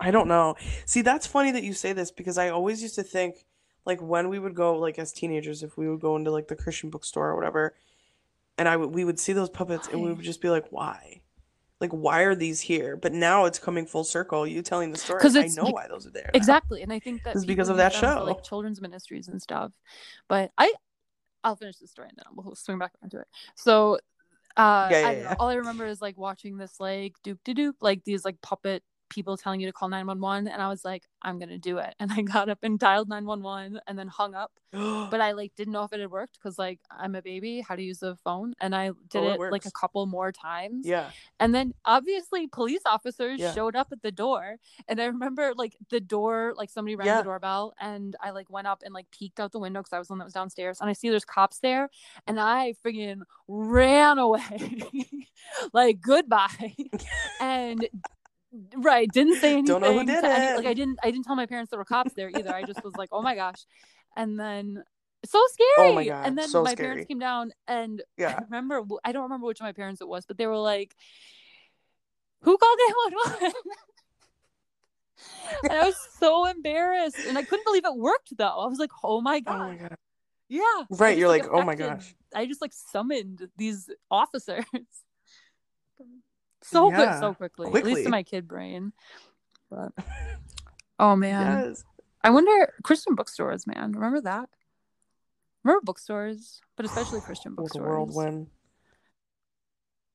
[0.00, 0.54] I don't know.
[0.86, 3.44] See, that's funny that you say this because I always used to think
[3.84, 6.56] like when we would go like as teenagers if we would go into like the
[6.56, 7.74] Christian bookstore or whatever
[8.58, 11.20] and I would we would see those puppets and we would just be like why?
[11.80, 12.96] Like why are these here?
[12.96, 14.46] But now it's coming full circle.
[14.46, 15.20] You telling the story.
[15.24, 16.30] I know why those are there.
[16.32, 16.36] now.
[16.36, 18.24] Exactly, and I think that It's because of that use them for, show.
[18.24, 19.72] like children's ministries and stuff.
[20.28, 20.72] But I,
[21.44, 23.28] I'll finish the story and then we'll swing back around to it.
[23.54, 23.94] So,
[24.56, 25.34] uh, Yeah, I yeah, yeah.
[25.38, 28.82] all I remember is like watching this like doop de doop, like these like puppet
[29.08, 31.94] people telling you to call 911 and I was like I'm going to do it.
[32.00, 34.52] And I got up and dialed 911 and then hung up.
[35.10, 37.74] But I like didn't know if it had worked cuz like I'm a baby, how
[37.76, 40.86] to use a phone and I did Oh, it it like a couple more times.
[40.86, 41.10] yeah.
[41.40, 43.52] And then obviously police officers Yeah.
[43.54, 44.56] showed up at the door.
[44.88, 47.18] And I remember like the door, like somebody rang Yeah.
[47.18, 49.98] the doorbell and I like went up and like peeked out the window because I
[49.98, 50.80] was the one that was downstairs.
[50.80, 51.88] And I see there's cops there
[52.26, 54.82] and I friggin' ran away.
[55.72, 56.74] like goodbye.
[57.40, 57.88] and
[58.76, 59.64] right, didn't say anything.
[59.66, 60.56] Don't know who did to it.
[60.56, 62.52] like I didn't I didn't tell my parents there were cops there either.
[62.54, 63.66] I just was like, oh my gosh.
[64.16, 64.82] And then
[65.24, 65.68] so scary.
[65.90, 66.88] Oh my God, and then so my scary.
[66.88, 68.02] parents came down and
[68.38, 70.94] I remember I don't remember which of my parents it was, but they were like,
[72.42, 72.78] "Who called
[73.38, 73.52] 911?"
[75.64, 78.46] and I was so embarrassed, and I couldn't believe it worked though.
[78.46, 79.96] I was like, "Oh my Oh god, my god.
[80.48, 84.64] yeah!" Right, you're like, "Oh my gosh." I just like summoned these officers
[86.62, 88.92] so quick, so quickly, at least in my kid brain.
[89.70, 89.92] But
[90.98, 91.84] oh man, Yes.
[92.22, 93.92] I wonder Christian bookstores, man.
[93.92, 94.48] Remember that?
[95.64, 98.46] Remember bookstores, but especially Christian Like a bookstores.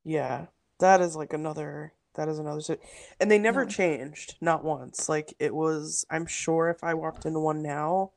[0.04, 0.48] Yeah.
[0.80, 2.62] That is like another that is another
[3.20, 5.10] and they never changed, not once.
[5.10, 8.12] Like it was, I'm sure if I walked into one now,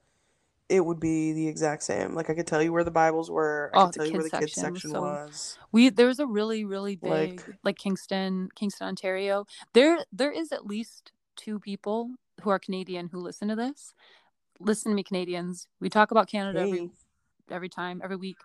[0.68, 2.14] it would be the exact same.
[2.14, 3.70] Like I could tell you where the Bibles were.
[3.74, 5.58] I Oh, could tell you where kids the kids section was section so- was.
[5.72, 7.10] We there's a really really big
[7.40, 9.46] Like- like, Kingston Kingston Ontario.
[9.74, 12.10] There there is at least two people
[12.42, 13.94] who are Canadian who listen to this.
[14.58, 15.68] Listen to me, Canadians.
[15.80, 16.90] We talk about Canada every Hey.
[17.50, 18.38] every time every week.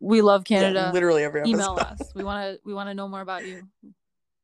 [0.00, 0.90] We love Yeah, Canada.
[0.92, 1.54] literally every episode.
[1.54, 2.12] Email us.
[2.14, 3.68] We want to we want to know more about you.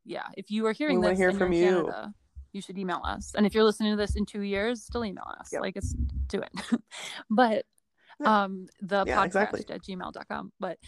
[0.04, 1.64] Yeah, if you are hearing wanna this hear from you.
[1.86, 2.14] Canada,
[2.54, 3.32] you should email us.
[3.36, 5.50] And if you're listening to this in two years, still email us.
[5.52, 5.60] Yep.
[5.62, 5.92] Like it's
[6.28, 6.52] do it.
[7.30, 7.64] but
[8.24, 9.64] um the Yeah, podcast exactly.
[9.70, 10.52] at gmail.com.
[10.60, 10.78] But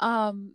[0.00, 0.52] um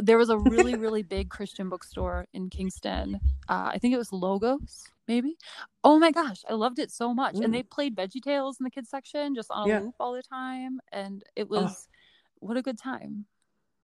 [0.00, 4.10] there was a really really big christian bookstore in kingston uh, i think it was
[4.12, 5.36] logos maybe
[5.84, 7.44] oh my gosh i loved it so much Mm.
[7.44, 9.80] and they played VeggieTales in the kids section just on a Yeah.
[9.80, 11.88] loop all the time and it was
[12.38, 13.26] what a good time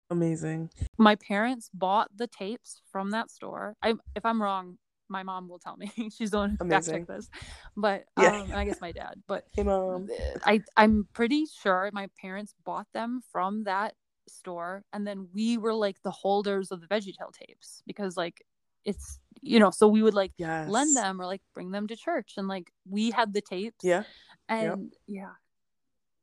[0.08, 0.70] Amazing.
[0.96, 4.78] my parents bought the tapes from that store i if i'm wrong
[5.12, 7.06] my mom will tell me she's the one who fact Amazing.
[7.06, 7.28] check this
[7.76, 10.08] but um i guess my dad but Hey mom.
[10.44, 13.94] I I'm pretty sure my parents bought them from that
[14.28, 18.44] store and then we were like the holders of the Veggie VeggieTale tapes because like
[18.84, 20.70] it's you know so we would like Yes.
[20.70, 24.04] lend them or like bring them to church and like we had the tapes Yeah.
[24.48, 25.32] and yeah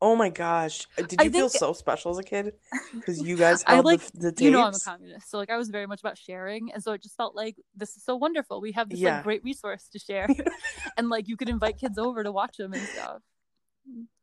[0.02, 0.88] Oh my gosh.
[0.98, 2.54] Uh, Did I you feel so special as a kid?
[2.94, 4.42] Because you guys I held like the, the tapes.
[4.42, 6.94] you know I'm a communist so like I was very much about sharing and so
[6.94, 9.16] it just felt like this is so wonderful we have this Yeah.
[9.16, 10.28] like great resource to share
[10.98, 13.22] and like you could invite kids over to watch them and stuff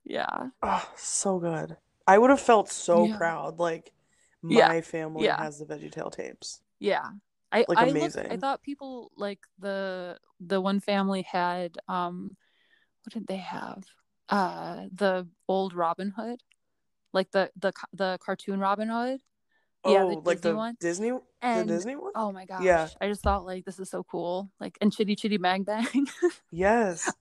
[0.05, 1.77] yeah Oh, so good.
[2.07, 3.17] I would have felt so Yeah.
[3.17, 3.59] proud.
[3.59, 3.93] Like
[4.43, 4.81] my Yeah.
[4.81, 6.61] family has the VeggieTale tapes.
[6.79, 7.05] Yeah.
[7.53, 12.37] I Like, I looked, I thought people like the the one family had um
[13.05, 13.85] what did they have?
[14.29, 16.43] Uh the old Robin Hood.
[17.13, 19.21] Like the the the cartoon Robin Hood.
[19.87, 20.77] Yeah, Oh, the like Disney the one.
[20.81, 21.13] Disney,
[21.43, 22.13] And the Disney one.
[22.17, 22.63] oh my gosh.
[22.63, 22.89] Yeah.
[23.01, 24.51] I just thought like this is so cool.
[24.59, 25.87] Like and Chitty Chitty Bang Bang.
[26.51, 27.13] Yes,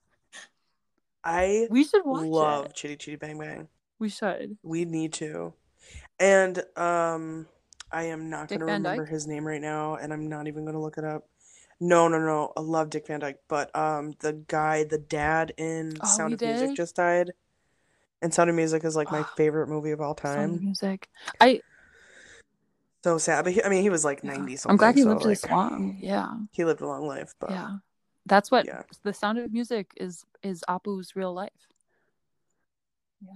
[1.22, 2.74] I we should watch love it.
[2.74, 3.68] Chitty Chitty Bang Bang.
[3.98, 4.56] We should.
[4.62, 5.52] We need to.
[6.18, 7.46] And um,
[7.90, 10.80] I am not Dick gonna remember his name right now, and I'm not even gonna
[10.80, 11.28] look it up.
[11.78, 12.52] No, no, no.
[12.56, 16.40] I love Dick Van Dyke, but um, the guy, the dad in Oh, Sound of
[16.40, 17.32] Music just died.
[18.22, 20.64] And Sound of Music is like my Oh, favorite movie of all Sound of time.
[20.64, 21.08] music.
[21.40, 21.60] I
[23.04, 24.36] So sad, but he, I mean, he was like yeah.
[24.38, 25.98] 90 I'm glad he so lived like long.
[26.00, 26.34] Yeah.
[26.52, 27.76] he lived a long life, but Yeah.
[28.24, 28.82] That's what yeah.
[29.04, 31.52] the sound of music is is Apu's real life.
[33.24, 33.32] Yeah.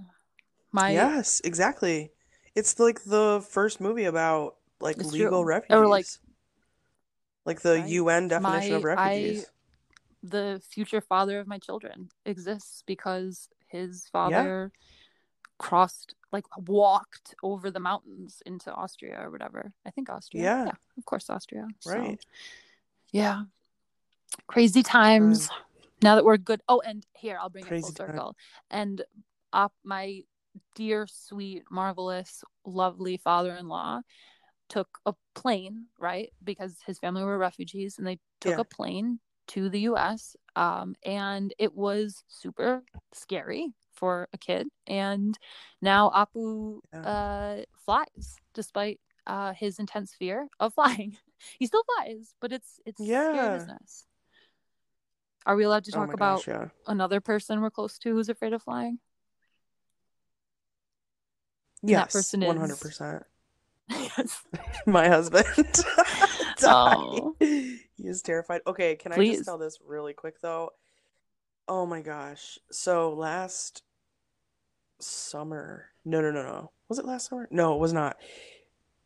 [0.71, 2.11] My Yes, exactly.
[2.55, 5.47] It's like the first movie about like legal true.
[5.47, 5.77] refugees.
[5.77, 6.07] Or, like-
[7.45, 7.81] like the.
[7.87, 9.45] UN definition of My- I- refugees.
[10.23, 14.71] the future father of my children exists because his father
[15.57, 19.73] crossed like walked over the mountains into Austria or whatever.
[19.85, 20.43] I think Austria.
[20.43, 20.71] Yeah.
[20.97, 21.67] of course Austria.
[21.81, 22.19] So, Right.
[23.11, 23.43] yeah.
[24.47, 25.49] Crazy times.
[26.01, 26.61] Now that we're good.
[26.69, 28.07] Oh, and here I'll bring it Crazy full time.
[28.07, 28.35] circle.
[28.69, 29.03] And
[29.53, 30.23] up my
[30.75, 34.01] dear, sweet, marvelous, lovely father-in-law
[34.71, 36.31] took a plane, right?
[36.43, 38.61] Because his family were refugees, and they took Yeah.
[38.61, 40.35] a plane to the U.S.
[40.55, 44.67] Um, and it was super scary for a kid.
[44.87, 45.37] And
[45.81, 47.01] now Apu Yeah.
[47.01, 51.17] uh, flies, despite uh, his intense fear of flying.
[51.59, 53.57] he still flies, but it's it's scary Yeah.
[53.57, 54.05] business.
[55.45, 56.67] Are we allowed to Oh talk my about gosh, yeah.
[56.87, 58.99] another person we're close to who's afraid of flying?
[61.83, 63.23] that Yes, person is- 100%.
[64.17, 64.43] Yes.
[64.85, 65.45] My husband.
[66.63, 67.35] Oh.
[67.39, 68.61] He is terrified.
[68.67, 70.69] Okay, can I just tell this really quick though?
[71.67, 72.59] Oh my gosh.
[72.69, 73.81] So last
[74.99, 75.85] summer.
[76.05, 76.71] No, no, no, no.
[76.87, 77.47] Was it last summer?
[77.49, 78.17] No, it was not.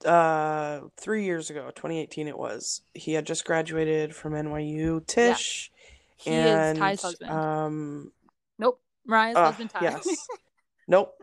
[0.04, 2.82] Uh, three years ago, 2018 it was.
[2.94, 5.72] He had just graduated from NYU, Tisch,
[6.18, 7.32] He and is Ty's husband.
[7.32, 8.12] um
[8.60, 8.82] nope.
[9.06, 9.80] Mariah's uh, husband Ty.
[9.82, 10.08] yes.
[10.90, 11.16] Nope.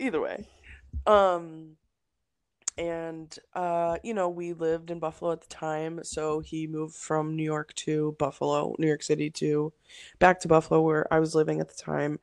[0.00, 0.46] Either way.
[1.04, 1.76] Um
[2.78, 7.34] and uh you know, we lived in Buffalo at the time, so he moved from
[7.36, 9.72] New York to Buffalo, New York City to
[10.18, 12.20] back to Buffalo where I was living at the time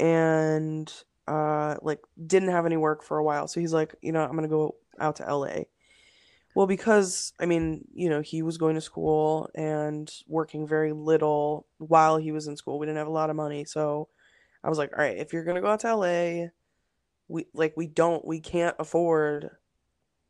[0.00, 0.92] and
[1.28, 3.48] uh like didn't have any work for a while.
[3.48, 5.68] So he's like, you know, I'm to go out to LA.
[6.54, 11.66] Well, because I mean, you know, he was going to school and working very little
[11.78, 12.78] while he was in school.
[12.78, 14.08] We didn't have a lot of money, so
[14.64, 16.52] I was like, all right, if you're gonna go out to LA,
[17.28, 19.50] we like we don't we can't afford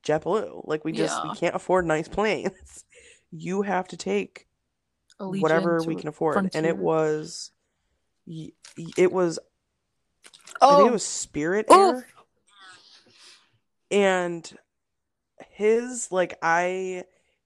[0.07, 0.63] JetBlue.
[0.67, 2.85] Like we just we can't afford nice planes.
[3.33, 4.47] You have to take
[5.21, 7.51] Allegiant whatever we can afford, and it was
[8.27, 9.39] it was
[10.63, 11.67] I Oh, think it was Spirit.
[11.69, 12.07] Air.
[13.91, 14.51] And
[15.51, 17.05] his like I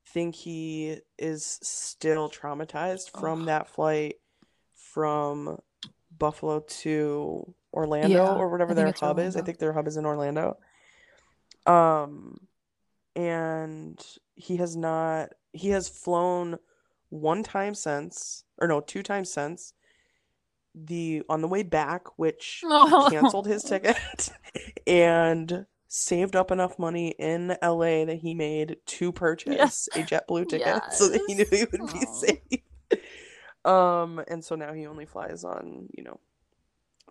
[0.08, 3.46] think he is still traumatized from Ugh.
[3.46, 4.16] that flight
[4.74, 5.58] from
[6.20, 9.34] Buffalo to Orlando Yeah, or whatever their hub is.
[9.36, 10.56] I think their hub is in Orlando.
[11.66, 12.38] Um,
[13.16, 14.00] and
[14.36, 16.58] he has not, he has flown
[17.08, 19.72] one time since, or no, two times since
[20.74, 23.98] the on the way back, which he canceled his ticket
[24.86, 29.88] and saved up enough money in LA that he made to purchase Yes.
[29.96, 32.12] a JetBlue ticket so that he knew he would be Aw.
[32.12, 32.60] safe.
[33.64, 36.18] Um, and so now he only flies on, you know,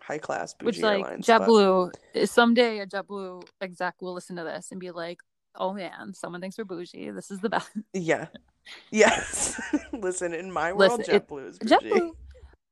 [0.00, 1.26] high class Which bougie like airlines.
[1.26, 5.20] JetBlue is someday a JetBlue exec will listen to this and be like,
[5.54, 7.10] "Oh man, someone thinks we're bougie.
[7.10, 8.26] This is the best." Yeah.
[8.90, 9.60] Yes.
[9.92, 11.74] Listen, in my world, Listen, JetBlue is bougie.
[11.76, 12.10] JetBlue,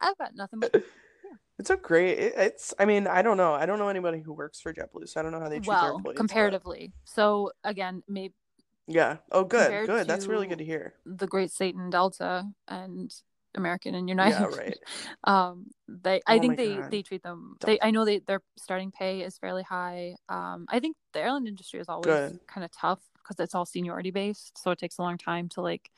[0.01, 0.74] I've got nothing but
[1.59, 2.18] It's a great.
[2.18, 2.72] It, it's.
[2.79, 3.53] I mean, I don't know.
[3.53, 5.66] I don't know anybody who works for JetBlue, so I don't know how they treat
[5.66, 6.14] their well employees.
[6.14, 6.93] but- comparatively.
[7.05, 8.35] So again, maybe
[8.87, 9.16] Yeah.
[9.33, 9.64] Oh, good.
[9.64, 10.07] compared Good.
[10.07, 10.95] That's really good to hear.
[11.05, 13.12] the Great Satan Delta and
[13.57, 14.39] American and United.
[14.39, 14.47] Yeah.
[14.47, 14.79] Right.
[15.25, 16.91] um they i Oh think they God.
[16.91, 20.79] they treat them they i know they their starting pay is fairly high um i
[20.81, 22.39] think the airline industry is always Good.
[22.47, 25.61] kind of tough because it's all seniority based so it takes a long time to
[25.61, 25.91] like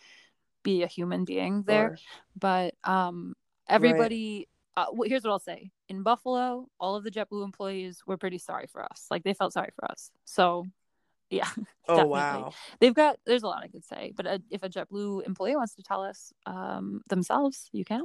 [0.62, 1.98] be a human being there Sure.
[2.38, 3.34] but um
[3.68, 8.16] everybody uh, wh- here's what i'll say in buffalo all of the jetblue employees were
[8.16, 10.66] pretty sorry for us like they felt sorry for us so
[11.30, 11.48] yeah
[11.88, 12.10] Oh definitely.
[12.10, 12.52] wow.
[12.80, 15.74] they've got there's a lot i could say but uh, if a jetblue employee wants
[15.76, 18.02] to tell us um themselves you can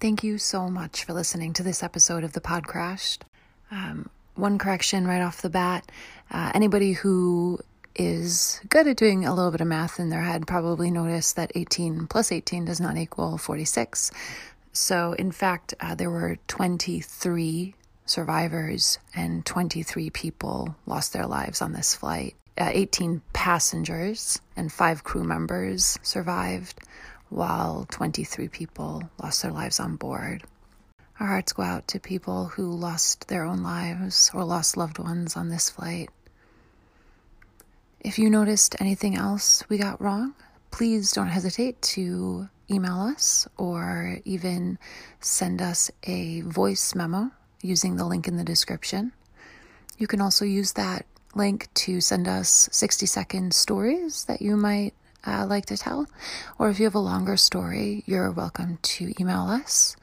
[0.00, 3.24] Thank you so much for listening to this episode of the Pod Crashed.
[3.70, 5.90] Um, one correction right off the bat
[6.30, 7.58] uh, anybody who
[7.94, 11.52] is good at doing a little bit of math in their head probably noticed that
[11.54, 14.10] 18 plus 18 does not equal 46.
[14.72, 17.74] So, in fact, uh, there were 23
[18.06, 22.34] survivors and 23 people lost their lives on this flight.
[22.58, 26.80] Uh, 18 passengers and five crew members survived,
[27.28, 30.44] while 23 people lost their lives on board.
[31.18, 35.36] Our hearts go out to people who lost their own lives or lost loved ones
[35.36, 36.10] on this flight.
[38.04, 40.34] If you noticed anything else we got wrong,
[40.70, 44.78] please don't hesitate to email us or even
[45.20, 47.30] send us a voice memo
[47.62, 49.12] using the link in the description.
[49.96, 54.92] You can also use that link to send us 60 second stories that you might
[55.26, 56.06] uh, like to tell.
[56.58, 59.96] Or if you have a longer story, you're welcome to email us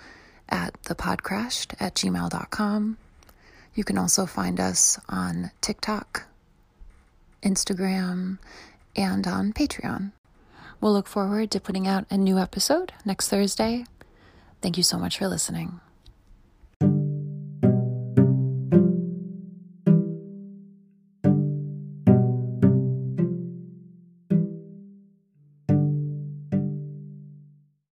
[0.50, 2.98] at thepodcrashed at gmail.com.
[3.76, 6.26] You can also find us on TikTok,
[7.44, 8.38] Instagram,
[8.96, 10.12] and on Patreon.
[10.80, 13.86] We'll look forward to putting out a new episode next Thursday.
[14.62, 15.80] Thank you so much for listening.